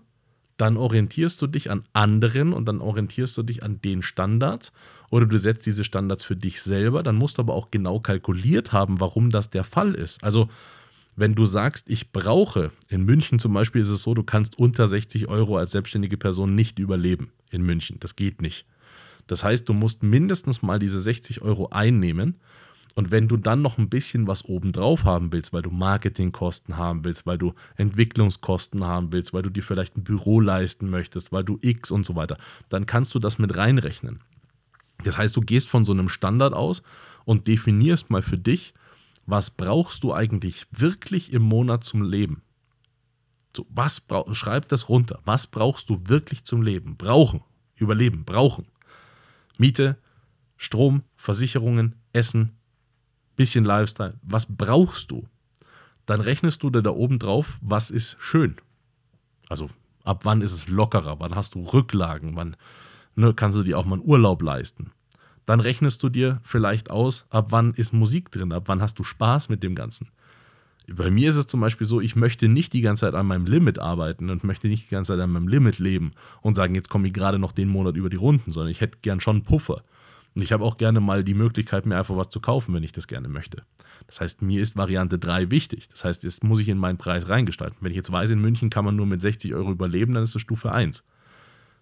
dann 0.56 0.76
orientierst 0.76 1.40
du 1.42 1.46
dich 1.46 1.70
an 1.70 1.84
anderen 1.92 2.52
und 2.52 2.66
dann 2.66 2.80
orientierst 2.80 3.36
du 3.36 3.42
dich 3.42 3.62
an 3.62 3.80
den 3.80 4.02
Standards 4.02 4.72
oder 5.10 5.26
du 5.26 5.38
setzt 5.38 5.66
diese 5.66 5.84
Standards 5.84 6.24
für 6.24 6.36
dich 6.36 6.62
selber, 6.62 7.02
dann 7.02 7.16
musst 7.16 7.38
du 7.38 7.42
aber 7.42 7.54
auch 7.54 7.70
genau 7.70 8.00
kalkuliert 8.00 8.72
haben, 8.72 9.00
warum 9.00 9.30
das 9.30 9.50
der 9.50 9.64
Fall 9.64 9.94
ist. 9.94 10.22
Also 10.22 10.48
wenn 11.16 11.34
du 11.34 11.46
sagst, 11.46 11.88
ich 11.88 12.10
brauche, 12.10 12.70
in 12.88 13.04
München 13.04 13.38
zum 13.38 13.52
Beispiel 13.52 13.80
ist 13.80 13.88
es 13.88 14.02
so, 14.02 14.14
du 14.14 14.24
kannst 14.24 14.58
unter 14.58 14.86
60 14.86 15.28
Euro 15.28 15.56
als 15.56 15.70
selbstständige 15.70 16.16
Person 16.16 16.54
nicht 16.54 16.78
überleben 16.78 17.32
in 17.50 17.62
München. 17.62 17.98
Das 18.00 18.16
geht 18.16 18.42
nicht. 18.42 18.66
Das 19.26 19.44
heißt, 19.44 19.68
du 19.68 19.72
musst 19.72 20.02
mindestens 20.02 20.62
mal 20.62 20.78
diese 20.78 21.00
60 21.00 21.42
Euro 21.42 21.68
einnehmen. 21.70 22.40
Und 22.94 23.10
wenn 23.10 23.26
du 23.26 23.36
dann 23.36 23.60
noch 23.60 23.76
ein 23.76 23.88
bisschen 23.88 24.28
was 24.28 24.44
obendrauf 24.44 25.04
haben 25.04 25.32
willst, 25.32 25.52
weil 25.52 25.62
du 25.62 25.70
Marketingkosten 25.70 26.76
haben 26.76 27.04
willst, 27.04 27.26
weil 27.26 27.38
du 27.38 27.54
Entwicklungskosten 27.76 28.84
haben 28.84 29.12
willst, 29.12 29.32
weil 29.34 29.42
du 29.42 29.50
dir 29.50 29.64
vielleicht 29.64 29.96
ein 29.96 30.04
Büro 30.04 30.40
leisten 30.40 30.90
möchtest, 30.90 31.32
weil 31.32 31.42
du 31.42 31.58
X 31.60 31.90
und 31.90 32.06
so 32.06 32.14
weiter, 32.14 32.38
dann 32.68 32.86
kannst 32.86 33.14
du 33.14 33.18
das 33.18 33.38
mit 33.38 33.56
reinrechnen. 33.56 34.20
Das 35.02 35.18
heißt, 35.18 35.34
du 35.34 35.40
gehst 35.40 35.68
von 35.68 35.84
so 35.84 35.92
einem 35.92 36.08
Standard 36.08 36.54
aus 36.54 36.82
und 37.24 37.48
definierst 37.48 38.10
mal 38.10 38.22
für 38.22 38.38
dich, 38.38 38.74
was 39.26 39.50
brauchst 39.50 40.04
du 40.04 40.14
eigentlich 40.14 40.66
wirklich 40.70 41.32
im 41.32 41.42
Monat 41.42 41.82
zum 41.82 42.02
Leben? 42.02 42.42
So, 43.56 43.66
was 43.70 44.02
schreib 44.32 44.68
das 44.68 44.88
runter. 44.88 45.20
Was 45.24 45.46
brauchst 45.46 45.88
du 45.88 46.00
wirklich 46.06 46.44
zum 46.44 46.62
Leben? 46.62 46.96
Brauchen, 46.96 47.42
überleben, 47.76 48.24
brauchen. 48.24 48.66
Miete, 49.58 49.96
Strom, 50.56 51.02
Versicherungen, 51.16 51.94
Essen, 52.12 52.52
bisschen 53.36 53.64
Lifestyle. 53.64 54.14
Was 54.22 54.46
brauchst 54.46 55.10
du? 55.10 55.26
Dann 56.06 56.20
rechnest 56.20 56.62
du 56.62 56.70
dir 56.70 56.82
da 56.82 56.90
oben 56.90 57.18
drauf, 57.18 57.58
was 57.60 57.90
ist 57.90 58.16
schön. 58.20 58.56
Also 59.48 59.70
ab 60.04 60.20
wann 60.24 60.42
ist 60.42 60.52
es 60.52 60.68
lockerer? 60.68 61.18
Wann 61.20 61.34
hast 61.34 61.54
du 61.54 61.62
Rücklagen? 61.62 62.36
Wann 62.36 62.56
ne, 63.16 63.34
kannst 63.34 63.58
du 63.58 63.62
dir 63.62 63.78
auch 63.78 63.84
mal 63.84 63.96
einen 63.96 64.08
Urlaub 64.08 64.42
leisten. 64.42 64.90
Dann 65.46 65.60
rechnest 65.60 66.02
du 66.02 66.08
dir 66.08 66.40
vielleicht 66.42 66.90
aus, 66.90 67.26
ab 67.30 67.48
wann 67.50 67.74
ist 67.74 67.92
Musik 67.92 68.30
drin, 68.30 68.52
ab 68.52 68.64
wann 68.66 68.80
hast 68.80 68.98
du 68.98 69.04
Spaß 69.04 69.48
mit 69.48 69.62
dem 69.62 69.74
Ganzen. 69.74 70.08
Bei 70.86 71.10
mir 71.10 71.30
ist 71.30 71.36
es 71.36 71.46
zum 71.46 71.60
Beispiel 71.60 71.86
so, 71.86 72.00
ich 72.00 72.14
möchte 72.14 72.48
nicht 72.48 72.72
die 72.72 72.82
ganze 72.82 73.06
Zeit 73.06 73.14
an 73.14 73.26
meinem 73.26 73.46
Limit 73.46 73.78
arbeiten 73.78 74.28
und 74.28 74.44
möchte 74.44 74.68
nicht 74.68 74.90
die 74.90 74.94
ganze 74.94 75.12
Zeit 75.12 75.20
an 75.20 75.30
meinem 75.30 75.48
Limit 75.48 75.78
leben 75.78 76.12
und 76.42 76.54
sagen, 76.54 76.74
jetzt 76.74 76.90
komme 76.90 77.06
ich 77.06 77.14
gerade 77.14 77.38
noch 77.38 77.52
den 77.52 77.68
Monat 77.68 77.96
über 77.96 78.10
die 78.10 78.16
Runden, 78.16 78.52
sondern 78.52 78.70
ich 78.70 78.80
hätte 78.80 78.98
gern 79.00 79.20
schon 79.20 79.36
einen 79.36 79.44
Puffer. 79.44 79.82
Und 80.34 80.42
ich 80.42 80.52
habe 80.52 80.64
auch 80.64 80.76
gerne 80.76 81.00
mal 81.00 81.22
die 81.22 81.34
Möglichkeit, 81.34 81.86
mir 81.86 81.96
einfach 81.96 82.16
was 82.16 82.28
zu 82.28 82.40
kaufen, 82.40 82.74
wenn 82.74 82.82
ich 82.82 82.92
das 82.92 83.06
gerne 83.06 83.28
möchte. 83.28 83.62
Das 84.06 84.20
heißt, 84.20 84.42
mir 84.42 84.60
ist 84.60 84.76
Variante 84.76 85.18
3 85.18 85.50
wichtig. 85.50 85.88
Das 85.88 86.04
heißt, 86.04 86.24
jetzt 86.24 86.42
muss 86.42 86.60
ich 86.60 86.68
in 86.68 86.78
meinen 86.78 86.98
Preis 86.98 87.28
reingestalten. 87.28 87.78
Wenn 87.80 87.90
ich 87.90 87.96
jetzt 87.96 88.10
weiß, 88.10 88.30
in 88.30 88.40
München 88.40 88.68
kann 88.68 88.84
man 88.84 88.96
nur 88.96 89.06
mit 89.06 89.20
60 89.20 89.54
Euro 89.54 89.70
überleben, 89.70 90.14
dann 90.14 90.24
ist 90.24 90.34
es 90.34 90.42
Stufe 90.42 90.72
1. 90.72 91.04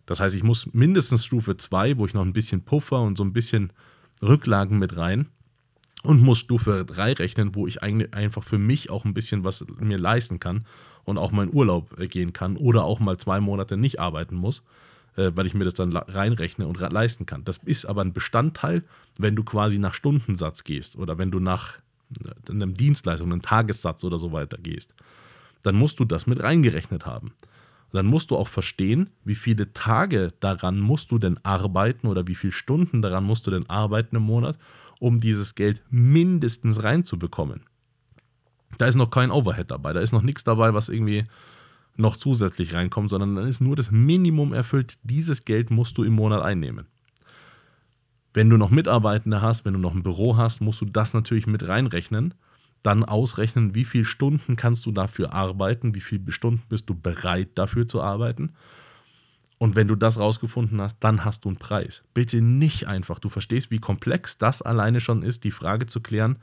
Das 0.05 0.21
heißt, 0.21 0.35
ich 0.35 0.43
muss 0.43 0.73
mindestens 0.75 1.25
Stufe 1.25 1.57
2, 1.57 1.97
wo 1.97 2.07
ich 2.07 2.13
noch 2.13 2.23
ein 2.23 2.33
bisschen 2.33 2.63
Puffer 2.63 3.01
und 3.01 3.17
so 3.17 3.25
ein 3.25 3.33
bisschen 3.33 3.73
Rücklagen 4.21 4.79
mit 4.79 4.97
rein. 4.97 5.29
und 6.03 6.21
muss 6.21 6.39
Stufe 6.39 6.85
3 6.85 7.13
rechnen, 7.15 7.55
wo 7.55 7.67
ich 7.67 7.83
eigentlich 7.83 8.13
einfach 8.13 8.43
für 8.43 8.59
mich 8.59 8.91
auch 8.91 9.05
ein 9.05 9.15
bisschen 9.15 9.45
was 9.45 9.65
mir 9.79 9.99
leisten 9.99 10.41
kann 10.41 10.67
und 11.05 11.17
auch 11.17 11.31
meinen 11.31 11.55
Urlaub 11.55 11.99
äh, 11.99 12.09
gehen 12.09 12.33
kann 12.33 12.57
oder 12.57 12.85
auch 12.85 13.01
mal 13.01 13.19
zwei 13.19 13.41
Monate 13.41 13.77
nicht 13.77 14.01
arbeiten 14.01 14.35
muss, 14.35 14.63
weil 15.17 15.47
ich 15.47 15.55
mir 15.55 15.65
das 15.65 15.75
dann 15.75 15.95
reinrechne 15.97 16.67
und 16.67 16.79
leisten 16.81 17.27
kann. 17.27 17.45
Das 17.45 17.59
ist 17.59 17.85
aber 17.85 18.03
ein 18.03 18.13
Bestandteil, 18.13 18.83
wenn 19.19 19.37
du 19.37 19.45
quasi 19.45 19.79
nach 19.79 19.95
Stundensatz 19.95 20.65
gehst 20.65 20.97
oder 20.97 21.19
wenn 21.19 21.31
du 21.31 21.41
nach 21.41 21.79
äh, 22.25 22.51
einem 22.51 22.75
Dienstleistung, 22.75 23.31
einem 23.31 23.43
Tagessatz 23.43 24.05
oder 24.05 24.19
so 24.19 24.33
weiter 24.33 24.59
gehst. 24.59 24.95
Dann 25.63 25.77
musst 25.77 26.01
du 26.01 26.05
das 26.05 26.27
mit 26.27 26.43
reingerechnet 26.43 27.07
haben. 27.07 27.29
Und 27.29 27.99
dann 27.99 28.07
musst 28.07 28.31
du 28.31 28.37
auch 28.37 28.49
verstehen, 28.49 29.11
wie 29.25 29.35
viele 29.35 29.73
Tage 29.75 30.33
daran 30.41 30.81
musst 30.81 31.11
du 31.11 31.19
denn 31.19 31.39
arbeiten 31.43 32.07
oder 32.07 32.27
wie 32.27 32.35
viele 32.35 32.53
Stunden 32.53 33.03
daran 33.03 33.25
musst 33.25 33.47
du 33.47 33.51
denn 33.51 33.69
arbeiten 33.69 34.17
im 34.17 34.23
Monat, 34.23 34.59
um 34.99 35.19
dieses 35.19 35.55
Geld 35.55 35.83
mindestens 35.91 36.83
reinzubekommen. 36.83 37.65
Da 38.79 38.87
ist 38.87 38.95
noch 38.95 39.11
kein 39.11 39.31
Overhead 39.31 39.71
dabei, 39.71 39.93
da 39.93 40.01
ist 40.01 40.13
noch 40.13 40.23
nichts 40.23 40.43
dabei, 40.43 40.73
was 40.73 40.89
irgendwie 40.89 41.25
noch 41.97 42.17
zusätzlich 42.17 42.75
reinkommt, 42.75 43.11
sondern 43.11 43.37
dann 43.37 43.47
ist 43.47 43.61
nur 43.61 43.77
das 43.77 43.91
Minimum 43.91 44.53
erfüllt. 44.53 44.99
Dieses 45.03 45.45
Geld 45.45 45.71
musst 45.71 45.99
du 45.99 46.05
im 46.05 46.15
Monat 46.15 46.43
einnehmen. 46.43 46.87
Wenn 48.35 48.49
du 48.49 48.57
noch 48.57 48.71
Mitarbeitende 48.71 49.43
hast, 49.43 49.65
wenn 49.65 49.75
du 49.75 49.79
noch 49.79 49.95
ein 49.95 50.03
Büro 50.03 50.37
hast, 50.37 50.61
musst 50.61 50.81
du 50.81 50.87
das 50.87 51.13
natürlich 51.13 51.47
mit 51.47 51.69
reinrechnen. 51.69 52.35
Dann 52.83 53.05
ausrechnen, 53.05 53.75
wie 53.75 53.85
viele 53.85 54.07
Stunden 54.07 54.57
kannst 54.57 54.87
du 54.87 54.93
dafür 54.93 55.33
arbeiten, 55.35 55.95
wie 55.95 56.01
viele 56.01 56.33
Stunden 56.33 56.63
bist 56.69 56.89
du 56.89 56.95
bereit 56.95 57.51
dafür 57.57 57.87
zu 57.87 58.03
arbeiten 58.03 58.53
und 59.63 59.77
wenn 59.77 59.87
du 59.87 59.95
das 59.95 60.19
rausgefunden 60.19 60.81
hast, 60.81 60.97
dann 60.99 61.25
hast 61.25 61.45
du 61.45 61.49
einen 61.49 61.57
Preis. 61.57 62.03
Bitte 62.15 62.41
nicht 62.41 62.89
einfach. 62.89 63.21
Du 63.21 63.29
verstehst, 63.29 63.71
wie 63.71 63.79
komplex 63.79 64.37
das 64.37 64.61
alleine 64.61 64.99
schon 64.99 65.23
ist, 65.23 65.45
die 65.45 65.53
Frage 65.53 65.87
zu 65.87 66.01
klären, 66.01 66.39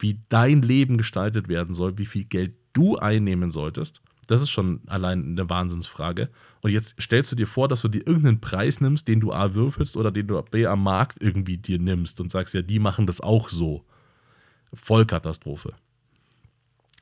wie 0.00 0.18
dein 0.28 0.62
Leben 0.62 0.98
gestaltet 0.98 1.46
werden 1.46 1.76
soll, 1.76 1.98
wie 1.98 2.04
viel 2.04 2.24
Geld 2.24 2.56
du 2.72 2.96
einnehmen 2.96 3.52
solltest. 3.52 4.02
Das 4.28 4.42
ist 4.42 4.50
schon 4.50 4.82
allein 4.86 5.24
eine 5.24 5.48
Wahnsinnsfrage. 5.48 6.28
Und 6.60 6.70
jetzt 6.70 7.00
stellst 7.00 7.32
du 7.32 7.36
dir 7.36 7.46
vor, 7.46 7.66
dass 7.66 7.80
du 7.80 7.88
dir 7.88 8.06
irgendeinen 8.06 8.40
Preis 8.40 8.78
nimmst, 8.80 9.08
den 9.08 9.20
du 9.20 9.32
A 9.32 9.54
würfelst 9.54 9.96
oder 9.96 10.10
den 10.10 10.28
du 10.28 10.40
B 10.42 10.66
am 10.66 10.82
Markt 10.82 11.22
irgendwie 11.22 11.56
dir 11.56 11.78
nimmst 11.78 12.20
und 12.20 12.30
sagst, 12.30 12.52
ja, 12.52 12.60
die 12.60 12.78
machen 12.78 13.06
das 13.06 13.22
auch 13.22 13.48
so. 13.48 13.84
Vollkatastrophe. 14.74 15.72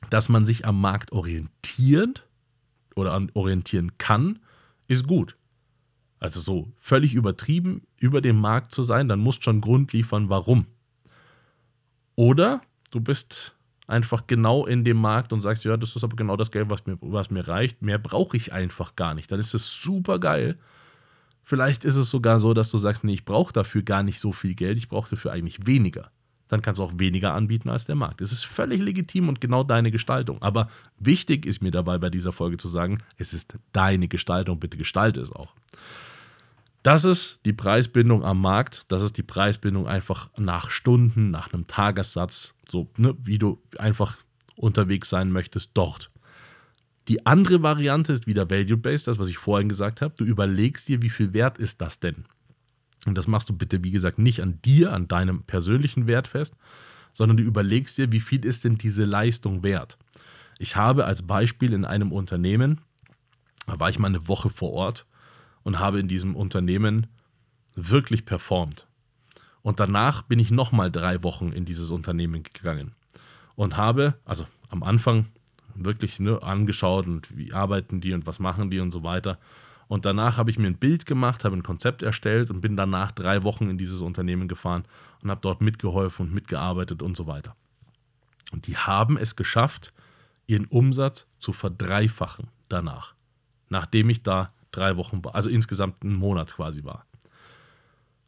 Dass 0.08 0.28
man 0.28 0.44
sich 0.44 0.66
am 0.66 0.80
Markt 0.80 1.10
orientiert 1.10 2.24
oder 2.94 3.20
orientieren 3.34 3.98
kann, 3.98 4.38
ist 4.86 5.08
gut. 5.08 5.36
Also 6.20 6.38
so 6.38 6.72
völlig 6.78 7.14
übertrieben 7.14 7.82
über 7.98 8.20
dem 8.20 8.40
Markt 8.40 8.70
zu 8.70 8.84
sein, 8.84 9.08
dann 9.08 9.18
musst 9.18 9.42
schon 9.42 9.60
Grund 9.60 9.92
liefern, 9.92 10.28
warum. 10.28 10.66
Oder 12.14 12.62
du 12.92 13.00
bist 13.00 13.55
einfach 13.86 14.26
genau 14.26 14.66
in 14.66 14.84
dem 14.84 14.96
Markt 14.96 15.32
und 15.32 15.40
sagst, 15.40 15.64
ja, 15.64 15.76
das 15.76 15.94
ist 15.94 16.04
aber 16.04 16.16
genau 16.16 16.36
das 16.36 16.50
Geld, 16.50 16.70
was 16.70 16.86
mir, 16.86 16.98
was 17.00 17.30
mir 17.30 17.46
reicht. 17.46 17.82
Mehr 17.82 17.98
brauche 17.98 18.36
ich 18.36 18.52
einfach 18.52 18.96
gar 18.96 19.14
nicht. 19.14 19.30
Dann 19.30 19.38
ist 19.38 19.54
es 19.54 19.80
super 19.80 20.18
geil. 20.18 20.58
Vielleicht 21.42 21.84
ist 21.84 21.96
es 21.96 22.10
sogar 22.10 22.40
so, 22.40 22.54
dass 22.54 22.70
du 22.70 22.78
sagst, 22.78 23.04
nee, 23.04 23.14
ich 23.14 23.24
brauche 23.24 23.52
dafür 23.52 23.82
gar 23.82 24.02
nicht 24.02 24.20
so 24.20 24.32
viel 24.32 24.54
Geld, 24.54 24.76
ich 24.76 24.88
brauche 24.88 25.10
dafür 25.10 25.32
eigentlich 25.32 25.66
weniger. 25.66 26.10
Dann 26.48 26.62
kannst 26.62 26.80
du 26.80 26.84
auch 26.84 26.94
weniger 26.96 27.34
anbieten 27.34 27.68
als 27.68 27.84
der 27.84 27.94
Markt. 27.94 28.20
Es 28.20 28.32
ist 28.32 28.44
völlig 28.44 28.80
legitim 28.80 29.28
und 29.28 29.40
genau 29.40 29.62
deine 29.62 29.90
Gestaltung. 29.90 30.42
Aber 30.42 30.68
wichtig 30.98 31.46
ist 31.46 31.62
mir 31.62 31.70
dabei 31.70 31.98
bei 31.98 32.10
dieser 32.10 32.32
Folge 32.32 32.56
zu 32.56 32.68
sagen, 32.68 33.02
es 33.16 33.32
ist 33.32 33.56
deine 33.72 34.08
Gestaltung, 34.08 34.58
bitte 34.58 34.76
gestalte 34.76 35.20
es 35.20 35.32
auch. 35.32 35.54
Das 36.82 37.04
ist 37.04 37.40
die 37.44 37.52
Preisbindung 37.52 38.24
am 38.24 38.40
Markt. 38.40 38.84
Das 38.92 39.02
ist 39.02 39.16
die 39.18 39.24
Preisbindung 39.24 39.88
einfach 39.88 40.30
nach 40.36 40.70
Stunden, 40.70 41.32
nach 41.32 41.52
einem 41.52 41.66
Tagessatz, 41.66 42.54
so 42.70 42.90
ne, 42.96 43.14
wie 43.22 43.38
du 43.38 43.62
einfach 43.78 44.18
unterwegs 44.56 45.08
sein 45.08 45.30
möchtest 45.30 45.72
dort. 45.74 46.10
Die 47.08 47.24
andere 47.24 47.62
Variante 47.62 48.12
ist 48.12 48.26
wieder 48.26 48.50
Value-Based, 48.50 49.06
das, 49.06 49.18
was 49.18 49.28
ich 49.28 49.38
vorhin 49.38 49.68
gesagt 49.68 50.00
habe. 50.00 50.14
Du 50.16 50.24
überlegst 50.24 50.88
dir, 50.88 51.02
wie 51.02 51.10
viel 51.10 51.32
wert 51.32 51.58
ist 51.58 51.80
das 51.80 52.00
denn? 52.00 52.24
Und 53.06 53.16
das 53.16 53.28
machst 53.28 53.48
du 53.48 53.56
bitte, 53.56 53.84
wie 53.84 53.92
gesagt, 53.92 54.18
nicht 54.18 54.42
an 54.42 54.60
dir, 54.62 54.92
an 54.92 55.06
deinem 55.06 55.44
persönlichen 55.44 56.08
Wert 56.08 56.26
fest, 56.26 56.56
sondern 57.12 57.36
du 57.36 57.44
überlegst 57.44 57.96
dir, 57.98 58.10
wie 58.10 58.20
viel 58.20 58.44
ist 58.44 58.64
denn 58.64 58.76
diese 58.76 59.04
Leistung 59.04 59.62
wert? 59.62 59.96
Ich 60.58 60.74
habe 60.74 61.04
als 61.04 61.22
Beispiel 61.22 61.72
in 61.72 61.84
einem 61.84 62.10
Unternehmen, 62.10 62.80
da 63.66 63.78
war 63.78 63.88
ich 63.88 63.98
mal 63.98 64.08
eine 64.08 64.26
Woche 64.26 64.50
vor 64.50 64.72
Ort, 64.72 65.06
und 65.62 65.80
habe 65.80 65.98
in 65.98 66.06
diesem 66.06 66.36
Unternehmen 66.36 67.08
wirklich 67.74 68.24
performt. 68.24 68.86
Und 69.66 69.80
danach 69.80 70.22
bin 70.22 70.38
ich 70.38 70.52
nochmal 70.52 70.92
drei 70.92 71.24
Wochen 71.24 71.50
in 71.50 71.64
dieses 71.64 71.90
Unternehmen 71.90 72.44
gegangen 72.44 72.92
und 73.56 73.76
habe, 73.76 74.14
also 74.24 74.46
am 74.68 74.84
Anfang 74.84 75.26
wirklich 75.74 76.20
ne, 76.20 76.40
angeschaut 76.40 77.08
und 77.08 77.36
wie 77.36 77.52
arbeiten 77.52 78.00
die 78.00 78.12
und 78.12 78.28
was 78.28 78.38
machen 78.38 78.70
die 78.70 78.78
und 78.78 78.92
so 78.92 79.02
weiter. 79.02 79.38
Und 79.88 80.04
danach 80.04 80.36
habe 80.36 80.50
ich 80.50 80.58
mir 80.60 80.68
ein 80.68 80.76
Bild 80.76 81.04
gemacht, 81.04 81.44
habe 81.44 81.56
ein 81.56 81.64
Konzept 81.64 82.02
erstellt 82.02 82.48
und 82.48 82.60
bin 82.60 82.76
danach 82.76 83.10
drei 83.10 83.42
Wochen 83.42 83.68
in 83.68 83.76
dieses 83.76 84.02
Unternehmen 84.02 84.46
gefahren 84.46 84.84
und 85.24 85.32
habe 85.32 85.40
dort 85.40 85.60
mitgeholfen 85.62 86.26
und 86.26 86.32
mitgearbeitet 86.32 87.02
und 87.02 87.16
so 87.16 87.26
weiter. 87.26 87.56
Und 88.52 88.68
die 88.68 88.76
haben 88.76 89.16
es 89.16 89.34
geschafft, 89.34 89.92
ihren 90.46 90.66
Umsatz 90.66 91.26
zu 91.40 91.52
verdreifachen 91.52 92.50
danach, 92.68 93.14
nachdem 93.68 94.10
ich 94.10 94.22
da 94.22 94.52
drei 94.70 94.96
Wochen, 94.96 95.22
also 95.32 95.48
insgesamt 95.48 96.04
einen 96.04 96.14
Monat 96.14 96.54
quasi 96.54 96.84
war. 96.84 97.04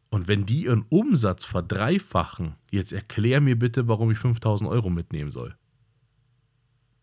Und 0.09 0.27
wenn 0.27 0.45
die 0.45 0.63
ihren 0.63 0.85
Umsatz 0.89 1.45
verdreifachen, 1.45 2.55
jetzt 2.71 2.93
erklär 2.93 3.41
mir 3.41 3.57
bitte, 3.57 3.87
warum 3.87 4.11
ich 4.11 4.17
5000 4.17 4.69
Euro 4.69 4.89
mitnehmen 4.89 5.31
soll. 5.31 5.55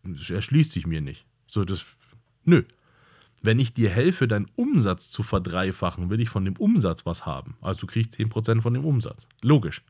Das 0.03 0.29
erschließt 0.29 0.71
sich 0.71 0.85
mir 0.85 1.01
nicht. 1.01 1.25
So, 1.47 1.63
das, 1.63 1.85
nö. 2.43 2.63
Wenn 3.43 3.59
ich 3.59 3.73
dir 3.73 3.89
helfe, 3.89 4.27
deinen 4.27 4.49
Umsatz 4.55 5.09
zu 5.09 5.23
verdreifachen, 5.23 6.09
will 6.09 6.19
ich 6.19 6.29
von 6.29 6.43
dem 6.43 6.57
Umsatz 6.57 7.05
was 7.05 7.25
haben. 7.25 7.55
Also 7.61 7.81
du 7.81 7.87
kriegst 7.87 8.15
10% 8.15 8.61
von 8.61 8.73
dem 8.73 8.83
Umsatz. 8.83 9.29
Logisch. 9.41 9.83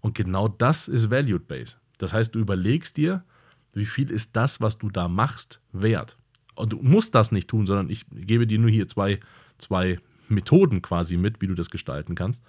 Und 0.00 0.14
genau 0.14 0.48
das 0.48 0.88
ist 0.88 1.10
Valued 1.10 1.46
Base. 1.46 1.76
Das 1.98 2.12
heißt, 2.12 2.34
du 2.34 2.38
überlegst 2.38 2.96
dir, 2.96 3.24
wie 3.72 3.86
viel 3.86 4.10
ist 4.10 4.34
das, 4.36 4.60
was 4.60 4.78
du 4.78 4.90
da 4.90 5.06
machst, 5.06 5.60
wert 5.72 6.16
und 6.56 6.72
du 6.72 6.78
musst 6.82 7.14
das 7.14 7.30
nicht 7.30 7.48
tun, 7.48 7.66
sondern 7.66 7.88
ich 7.90 8.04
gebe 8.10 8.46
dir 8.46 8.58
nur 8.58 8.70
hier 8.70 8.88
zwei, 8.88 9.20
zwei 9.58 9.98
Methoden 10.28 10.82
quasi 10.82 11.16
mit, 11.16 11.40
wie 11.40 11.46
du 11.46 11.54
das 11.54 11.70
gestalten 11.70 12.14
kannst. 12.14 12.42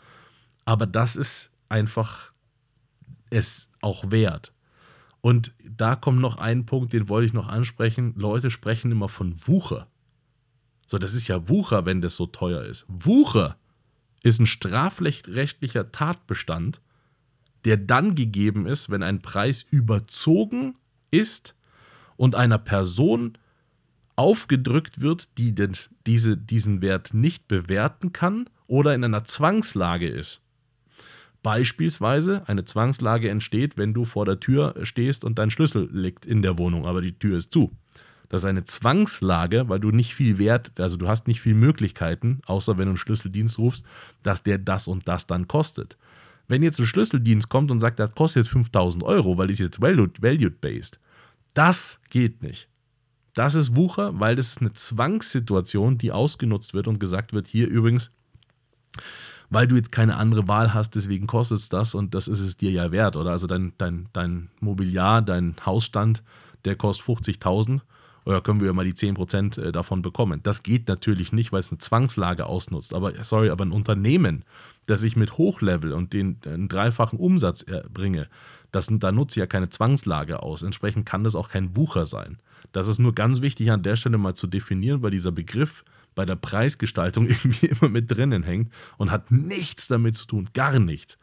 Aber 0.66 0.86
das 0.86 1.16
ist 1.16 1.52
einfach 1.70 2.34
es 3.30 3.70
auch 3.82 4.12
wert. 4.12 4.54
Und 5.22 5.52
da 5.64 5.96
kommt 5.96 6.20
noch 6.20 6.38
ein 6.38 6.66
Punkt, 6.66 6.94
den 6.94 7.10
wollte 7.10 7.28
ich 7.28 7.34
noch 7.34 7.48
ansprechen. 7.48 8.14
Leute 8.16 8.50
sprechen 8.50 8.92
immer 8.92 9.10
von 9.10 9.36
Wucher. 9.46 9.88
So, 10.88 10.98
das 10.98 11.14
ist 11.14 11.28
ja 11.28 11.50
Wucher, 11.50 11.86
wenn 11.86 12.02
das 12.02 12.16
so 12.16 12.28
teuer 12.28 12.64
ist. 12.64 12.86
Wucher 12.88 13.58
ist 14.24 14.40
ein 14.40 14.46
strafrechtlicher 14.46 15.92
Tatbestand, 15.92 16.82
der 17.66 17.78
dann 17.78 18.16
gegeben 18.16 18.66
ist, 18.66 18.90
wenn 18.90 19.04
ein 19.04 19.22
Preis 19.22 19.66
überzogen 19.70 20.76
ist 21.12 21.56
und 22.16 22.36
einer 22.36 22.58
Person 22.58 23.38
aufgedrückt 24.18 25.00
wird, 25.00 25.38
die 25.38 25.56
den, 25.56 25.72
diese, 26.06 26.36
diesen 26.36 26.82
Wert 26.82 27.14
nicht 27.14 27.48
bewerten 27.48 28.12
kann 28.12 28.50
oder 28.68 28.94
in 28.94 29.04
einer 29.04 29.24
Zwangslage 29.24 30.08
ist. 30.08 30.44
Beispielsweise 31.44 32.44
eine 32.48 32.66
Zwangslage 32.66 33.30
entsteht, 33.30 33.78
wenn 33.78 33.94
du 33.94 34.04
vor 34.04 34.26
der 34.26 34.40
Tür 34.40 34.76
stehst 34.84 35.24
und 35.24 35.40
dein 35.40 35.52
Schlüssel 35.52 35.88
liegt 35.92 36.26
in 36.26 36.42
der 36.42 36.58
Wohnung, 36.58 36.86
aber 36.86 37.02
die 37.02 37.18
Tür 37.18 37.38
ist 37.38 37.54
zu. 37.54 37.72
Das 38.28 38.42
ist 38.42 38.46
eine 38.46 38.66
Zwangslage, 38.66 39.70
weil 39.70 39.80
du 39.80 39.92
nicht 39.92 40.14
viel 40.14 40.38
Wert, 40.38 40.78
also 40.80 40.98
du 40.98 41.08
hast 41.08 41.28
nicht 41.28 41.40
viel 41.40 41.54
Möglichkeiten, 41.54 42.42
außer 42.46 42.78
wenn 42.78 42.86
du 42.86 42.90
einen 42.90 42.98
Schlüsseldienst 42.98 43.58
rufst, 43.58 43.86
dass 44.24 44.44
der 44.44 44.58
das 44.58 44.88
und 44.88 45.08
das 45.08 45.28
dann 45.28 45.48
kostet. 45.48 45.96
Wenn 46.48 46.64
jetzt 46.64 46.80
ein 46.80 46.88
Schlüsseldienst 46.88 47.50
kommt 47.50 47.72
und 47.72 47.80
sagt, 47.80 48.00
das 48.00 48.14
kostet 48.16 48.46
jetzt 48.46 48.52
5000 48.52 49.04
Euro, 49.04 49.38
weil 49.38 49.50
ist 49.50 49.60
jetzt 49.60 49.82
valued-based, 49.82 51.00
das 51.54 52.02
geht 52.10 52.44
nicht. 52.44 52.68
Das 53.38 53.54
ist 53.54 53.76
Wucher, 53.76 54.20
weil 54.20 54.36
das 54.36 54.48
ist 54.48 54.62
eine 54.62 54.74
Zwangssituation, 54.74 56.00
die 56.00 56.12
ausgenutzt 56.12 56.74
wird 56.74 56.88
und 56.88 57.00
gesagt 57.00 57.34
wird, 57.34 57.46
hier 57.46 57.68
übrigens, 57.68 58.10
weil 59.52 59.68
du 59.68 59.76
jetzt 59.76 59.92
keine 59.92 60.16
andere 60.16 60.48
Wahl 60.48 60.74
hast, 60.74 60.96
deswegen 60.96 61.28
kostet 61.28 61.60
es 61.60 61.70
das 61.70 61.94
und 61.94 62.16
das 62.16 62.28
ist 62.28 62.40
es 62.40 62.58
dir 62.58 62.72
ja 62.72 62.92
wert, 62.92 63.16
oder? 63.16 63.30
Also 63.30 63.46
dein, 63.46 63.74
dein, 63.78 64.10
dein 64.12 64.50
Mobiliar, 64.60 65.22
dein 65.22 65.56
Hausstand, 65.64 66.24
der 66.66 66.76
kostet 66.76 67.06
50.000 67.06 67.82
oder 68.26 68.42
können 68.42 68.60
wir 68.60 68.66
ja 68.66 68.74
mal 68.74 68.86
die 68.86 68.96
10% 68.96 69.62
äh, 69.62 69.72
davon 69.72 70.02
bekommen. 70.02 70.42
Das 70.42 70.64
geht 70.64 70.88
natürlich 70.88 71.32
nicht, 71.32 71.52
weil 71.52 71.60
es 71.60 71.72
eine 71.72 71.78
Zwangslage 71.78 72.48
ausnutzt. 72.48 72.96
Aber 72.96 73.14
sorry, 73.24 73.52
aber 73.52 73.66
ein 73.66 73.72
Unternehmen, 73.72 74.46
das 74.88 75.04
ich 75.04 75.16
mit 75.16 75.38
Hochlevel 75.38 75.94
und 75.94 76.12
den 76.12 76.40
einen 76.44 76.70
dreifachen 76.70 77.20
Umsatz 77.20 77.62
erbringe, 77.62 78.30
das, 78.72 78.88
da 78.92 79.12
nutze 79.12 79.40
ich 79.40 79.42
ja 79.42 79.48
keine 79.48 79.70
Zwangslage 79.70 80.44
aus. 80.44 80.64
Entsprechend 80.64 81.06
kann 81.06 81.24
das 81.24 81.36
auch 81.36 81.50
kein 81.50 81.76
Wucher 81.76 82.06
sein. 82.06 82.40
Das 82.72 82.88
ist 82.88 83.00
nur 83.00 83.16
ganz 83.16 83.42
wichtig 83.42 83.72
an 83.72 83.84
der 83.84 83.96
Stelle 83.96 84.18
mal 84.18 84.36
zu 84.36 84.48
definieren, 84.48 85.02
weil 85.02 85.12
dieser 85.12 85.32
Begriff 85.32 85.84
bei 86.16 86.26
der 86.26 86.36
Preisgestaltung 86.36 87.28
irgendwie 87.30 87.68
immer 87.68 87.90
mit 87.90 88.12
drinnen 88.12 88.44
hängt 88.44 88.74
und 88.98 89.12
hat 89.12 89.32
nichts 89.32 89.88
damit 89.88 90.16
zu 90.16 90.26
tun, 90.26 90.50
gar 90.54 90.80
nichts. 90.80 91.18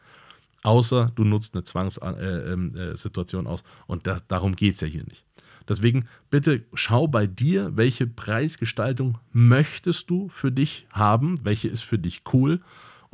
Außer 0.63 1.11
du 1.13 1.23
nutzt 1.23 1.53
eine 1.53 1.63
Zwangssituation 1.63 3.45
äh, 3.45 3.49
äh, 3.49 3.51
aus. 3.51 3.63
Und 3.85 4.07
das, 4.07 4.25
darum 4.27 4.55
geht 4.55 4.75
es 4.75 4.81
ja 4.81 4.87
hier 4.87 5.03
nicht. 5.03 5.23
Deswegen 5.67 6.07
bitte 6.29 6.63
schau 6.73 7.07
bei 7.07 7.27
dir, 7.27 7.75
welche 7.75 8.07
Preisgestaltung 8.07 9.17
möchtest 9.31 10.09
du 10.09 10.29
für 10.29 10.51
dich 10.51 10.87
haben, 10.91 11.43
welche 11.43 11.67
ist 11.67 11.83
für 11.83 11.99
dich 11.99 12.23
cool. 12.33 12.61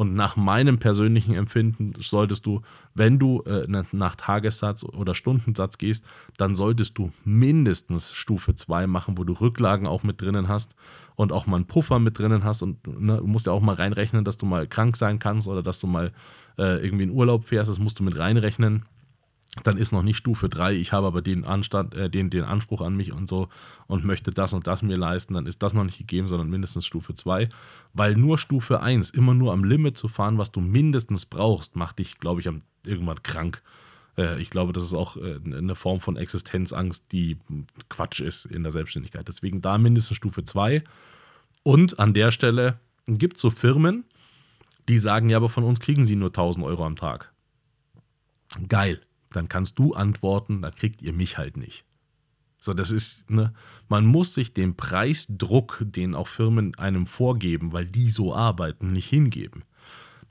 Und 0.01 0.15
nach 0.15 0.35
meinem 0.35 0.79
persönlichen 0.79 1.35
Empfinden 1.35 1.93
solltest 1.99 2.47
du, 2.47 2.63
wenn 2.95 3.19
du 3.19 3.43
äh, 3.43 3.67
nach 3.91 4.15
Tagessatz 4.15 4.83
oder 4.83 5.13
Stundensatz 5.13 5.77
gehst, 5.77 6.03
dann 6.37 6.55
solltest 6.55 6.97
du 6.97 7.11
mindestens 7.23 8.11
Stufe 8.11 8.55
2 8.55 8.87
machen, 8.87 9.19
wo 9.19 9.25
du 9.25 9.33
Rücklagen 9.33 9.85
auch 9.85 10.01
mit 10.01 10.19
drinnen 10.19 10.47
hast 10.47 10.75
und 11.15 11.31
auch 11.31 11.45
mal 11.45 11.57
einen 11.57 11.67
Puffer 11.67 11.99
mit 11.99 12.17
drinnen 12.17 12.43
hast. 12.43 12.63
Und 12.63 12.87
ne, 12.99 13.17
du 13.17 13.27
musst 13.27 13.45
ja 13.45 13.51
auch 13.51 13.61
mal 13.61 13.75
reinrechnen, 13.75 14.25
dass 14.25 14.39
du 14.39 14.47
mal 14.47 14.65
krank 14.65 14.97
sein 14.97 15.19
kannst 15.19 15.47
oder 15.47 15.61
dass 15.61 15.77
du 15.77 15.85
mal 15.85 16.11
äh, 16.57 16.83
irgendwie 16.83 17.03
in 17.03 17.11
Urlaub 17.11 17.43
fährst. 17.43 17.69
Das 17.69 17.77
musst 17.77 17.99
du 17.99 18.03
mit 18.03 18.17
reinrechnen 18.17 18.81
dann 19.63 19.77
ist 19.77 19.91
noch 19.91 20.03
nicht 20.03 20.17
Stufe 20.17 20.47
3, 20.47 20.75
ich 20.75 20.93
habe 20.93 21.07
aber 21.07 21.21
den 21.21 21.43
Anstand, 21.43 21.93
äh, 21.93 22.09
den, 22.09 22.29
den 22.29 22.43
Anspruch 22.43 22.81
an 22.81 22.95
mich 22.95 23.11
und 23.11 23.27
so 23.27 23.49
und 23.87 24.05
möchte 24.05 24.31
das 24.31 24.53
und 24.53 24.65
das 24.65 24.81
mir 24.81 24.95
leisten, 24.95 25.33
dann 25.33 25.45
ist 25.45 25.61
das 25.61 25.73
noch 25.73 25.83
nicht 25.83 25.97
gegeben, 25.97 26.27
sondern 26.27 26.49
mindestens 26.49 26.85
Stufe 26.85 27.13
2. 27.13 27.49
Weil 27.93 28.15
nur 28.15 28.37
Stufe 28.37 28.81
1, 28.81 29.09
immer 29.09 29.33
nur 29.33 29.51
am 29.51 29.65
Limit 29.65 29.97
zu 29.97 30.07
fahren, 30.07 30.37
was 30.37 30.53
du 30.53 30.61
mindestens 30.61 31.25
brauchst, 31.25 31.75
macht 31.75 31.99
dich, 31.99 32.17
glaube 32.19 32.39
ich, 32.39 32.49
irgendwann 32.85 33.23
krank. 33.23 33.61
Äh, 34.17 34.41
ich 34.41 34.49
glaube, 34.49 34.71
das 34.71 34.85
ist 34.85 34.93
auch 34.93 35.17
äh, 35.17 35.39
eine 35.43 35.75
Form 35.75 35.99
von 35.99 36.15
Existenzangst, 36.15 37.11
die 37.11 37.37
Quatsch 37.89 38.21
ist 38.21 38.45
in 38.45 38.63
der 38.63 38.71
Selbstständigkeit. 38.71 39.27
Deswegen 39.27 39.61
da 39.61 39.77
mindestens 39.77 40.15
Stufe 40.15 40.45
2. 40.45 40.81
Und 41.63 41.99
an 41.99 42.13
der 42.13 42.31
Stelle 42.31 42.79
gibt 43.05 43.35
es 43.35 43.41
so 43.41 43.49
Firmen, 43.49 44.05
die 44.87 44.97
sagen, 44.97 45.29
ja, 45.29 45.37
aber 45.37 45.49
von 45.49 45.65
uns 45.65 45.81
kriegen 45.81 46.05
sie 46.05 46.15
nur 46.15 46.29
1000 46.29 46.65
Euro 46.65 46.85
am 46.85 46.95
Tag. 46.95 47.33
Geil 48.69 49.01
dann 49.35 49.47
kannst 49.47 49.79
du 49.79 49.93
antworten, 49.93 50.61
dann 50.61 50.73
kriegt 50.73 51.01
ihr 51.01 51.13
mich 51.13 51.37
halt 51.37 51.57
nicht. 51.57 51.83
So, 52.59 52.75
das 52.75 52.91
ist, 52.91 53.29
ne, 53.29 53.53
man 53.89 54.05
muss 54.05 54.35
sich 54.35 54.53
dem 54.53 54.75
Preisdruck, 54.75 55.79
den 55.81 56.13
auch 56.13 56.27
Firmen 56.27 56.75
einem 56.75 57.07
vorgeben, 57.07 57.73
weil 57.73 57.85
die 57.85 58.11
so 58.11 58.35
arbeiten, 58.35 58.93
nicht 58.93 59.09
hingeben. 59.09 59.63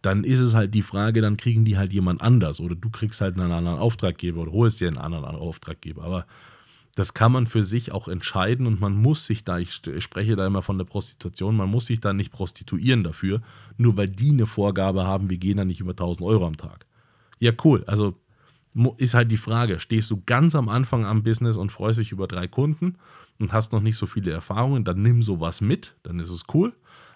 Dann 0.00 0.22
ist 0.22 0.40
es 0.40 0.54
halt 0.54 0.72
die 0.72 0.82
Frage, 0.82 1.20
dann 1.20 1.36
kriegen 1.36 1.64
die 1.64 1.76
halt 1.76 1.92
jemand 1.92 2.22
anders 2.22 2.60
oder 2.60 2.76
du 2.76 2.88
kriegst 2.88 3.20
halt 3.20 3.36
einen 3.36 3.50
anderen 3.50 3.78
Auftraggeber 3.78 4.42
oder 4.42 4.52
holst 4.52 4.80
dir 4.80 4.88
einen 4.88 4.96
anderen 4.96 5.24
Auftraggeber. 5.24 6.04
Aber 6.04 6.26
das 6.94 7.14
kann 7.14 7.32
man 7.32 7.46
für 7.46 7.64
sich 7.64 7.92
auch 7.92 8.08
entscheiden 8.08 8.66
und 8.66 8.80
man 8.80 8.94
muss 8.94 9.26
sich 9.26 9.42
da, 9.44 9.58
ich 9.58 9.80
spreche 9.98 10.36
da 10.36 10.46
immer 10.46 10.62
von 10.62 10.78
der 10.78 10.84
Prostitution, 10.84 11.56
man 11.56 11.68
muss 11.68 11.86
sich 11.86 12.00
da 12.00 12.12
nicht 12.12 12.30
prostituieren 12.30 13.02
dafür, 13.02 13.42
nur 13.76 13.96
weil 13.96 14.08
die 14.08 14.30
eine 14.30 14.46
Vorgabe 14.46 15.04
haben, 15.04 15.30
wir 15.30 15.38
gehen 15.38 15.56
da 15.56 15.64
nicht 15.64 15.80
über 15.80 15.92
1000 15.92 16.26
Euro 16.26 16.46
am 16.46 16.56
Tag. 16.56 16.86
Ja, 17.38 17.52
cool. 17.64 17.84
Also 17.86 18.19
ist 18.98 19.14
halt 19.14 19.30
die 19.30 19.36
Frage, 19.36 19.80
stehst 19.80 20.10
du 20.10 20.22
ganz 20.24 20.54
am 20.54 20.68
Anfang 20.68 21.04
am 21.04 21.22
Business 21.22 21.56
und 21.56 21.72
freust 21.72 21.98
dich 21.98 22.12
über 22.12 22.28
drei 22.28 22.46
Kunden 22.46 22.96
und 23.40 23.52
hast 23.52 23.72
noch 23.72 23.80
nicht 23.80 23.96
so 23.96 24.06
viele 24.06 24.30
Erfahrungen, 24.30 24.84
dann 24.84 25.02
nimm 25.02 25.22
sowas 25.22 25.60
mit, 25.60 25.96
dann 26.02 26.20
ist 26.20 26.30
es 26.30 26.44
cool. 26.54 26.72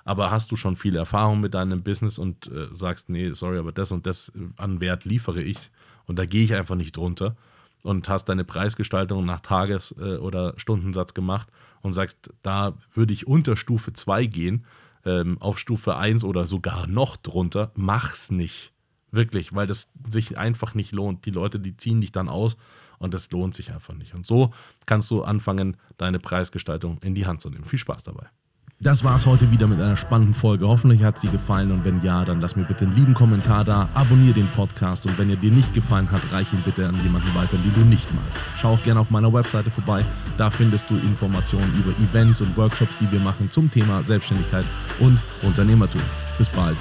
Aber 0.06 0.30
hast 0.30 0.52
du 0.52 0.56
schon 0.56 0.76
viele 0.76 0.98
Erfahrungen 0.98 1.40
mit 1.40 1.54
deinem 1.54 1.82
Business 1.82 2.18
und 2.18 2.48
äh, 2.48 2.68
sagst, 2.72 3.08
nee, 3.08 3.32
sorry, 3.32 3.58
aber 3.58 3.72
das 3.72 3.90
und 3.90 4.04
das 4.06 4.32
an 4.58 4.80
Wert 4.80 5.06
liefere 5.06 5.42
ich 5.42 5.70
und 6.06 6.18
da 6.18 6.26
gehe 6.26 6.44
ich 6.44 6.54
einfach 6.54 6.74
nicht 6.74 6.96
drunter 6.96 7.36
und 7.84 8.08
hast 8.08 8.26
deine 8.26 8.44
Preisgestaltung 8.44 9.24
nach 9.24 9.40
Tages- 9.40 9.94
äh, 9.98 10.16
oder 10.16 10.54
Stundensatz 10.56 11.14
gemacht 11.14 11.48
und 11.80 11.94
sagst, 11.94 12.34
da 12.42 12.74
würde 12.92 13.14
ich 13.14 13.26
unter 13.26 13.56
Stufe 13.56 13.94
2 13.94 14.26
gehen, 14.26 14.66
ähm, 15.06 15.40
auf 15.40 15.58
Stufe 15.58 15.96
1 15.96 16.24
oder 16.24 16.44
sogar 16.44 16.86
noch 16.86 17.16
drunter, 17.16 17.72
mach's 17.74 18.30
nicht 18.30 18.73
Wirklich, 19.14 19.54
weil 19.54 19.66
das 19.66 19.90
sich 20.10 20.38
einfach 20.38 20.74
nicht 20.74 20.92
lohnt. 20.92 21.24
Die 21.26 21.30
Leute, 21.30 21.60
die 21.60 21.76
ziehen 21.76 22.00
dich 22.00 22.12
dann 22.12 22.28
aus 22.28 22.56
und 22.98 23.14
das 23.14 23.30
lohnt 23.30 23.54
sich 23.54 23.72
einfach 23.72 23.94
nicht. 23.94 24.14
Und 24.14 24.26
so 24.26 24.52
kannst 24.86 25.10
du 25.10 25.22
anfangen, 25.22 25.76
deine 25.96 26.18
Preisgestaltung 26.18 26.98
in 27.02 27.14
die 27.14 27.26
Hand 27.26 27.40
zu 27.40 27.50
nehmen. 27.50 27.64
Viel 27.64 27.78
Spaß 27.78 28.02
dabei. 28.02 28.26
Das 28.80 29.04
war 29.04 29.16
es 29.16 29.24
heute 29.24 29.50
wieder 29.50 29.66
mit 29.66 29.80
einer 29.80 29.96
spannenden 29.96 30.34
Folge. 30.34 30.66
Hoffentlich 30.66 31.04
hat 31.04 31.18
sie 31.18 31.28
gefallen 31.28 31.70
und 31.70 31.84
wenn 31.84 32.02
ja, 32.02 32.24
dann 32.24 32.40
lass 32.40 32.56
mir 32.56 32.64
bitte 32.64 32.84
einen 32.84 32.96
lieben 32.96 33.14
Kommentar 33.14 33.64
da, 33.64 33.88
abonniere 33.94 34.34
den 34.34 34.48
Podcast 34.48 35.06
und 35.06 35.16
wenn 35.16 35.30
er 35.30 35.36
dir 35.36 35.52
nicht 35.52 35.72
gefallen 35.72 36.10
hat, 36.10 36.20
reich 36.32 36.52
ihn 36.52 36.60
bitte 36.64 36.86
an 36.86 36.94
jemanden 37.02 37.32
weiter, 37.34 37.56
den 37.56 37.72
du 37.74 37.80
nicht 37.88 38.12
magst. 38.12 38.42
Schau 38.58 38.74
auch 38.74 38.82
gerne 38.82 39.00
auf 39.00 39.10
meiner 39.10 39.32
Webseite 39.32 39.70
vorbei. 39.70 40.04
Da 40.36 40.50
findest 40.50 40.90
du 40.90 40.96
Informationen 40.96 41.72
über 41.78 41.92
Events 42.02 42.40
und 42.40 42.54
Workshops, 42.56 42.96
die 43.00 43.10
wir 43.10 43.20
machen 43.20 43.50
zum 43.50 43.70
Thema 43.70 44.02
Selbstständigkeit 44.02 44.64
und 44.98 45.18
Unternehmertum. 45.42 46.02
Bis 46.36 46.48
bald. 46.48 46.76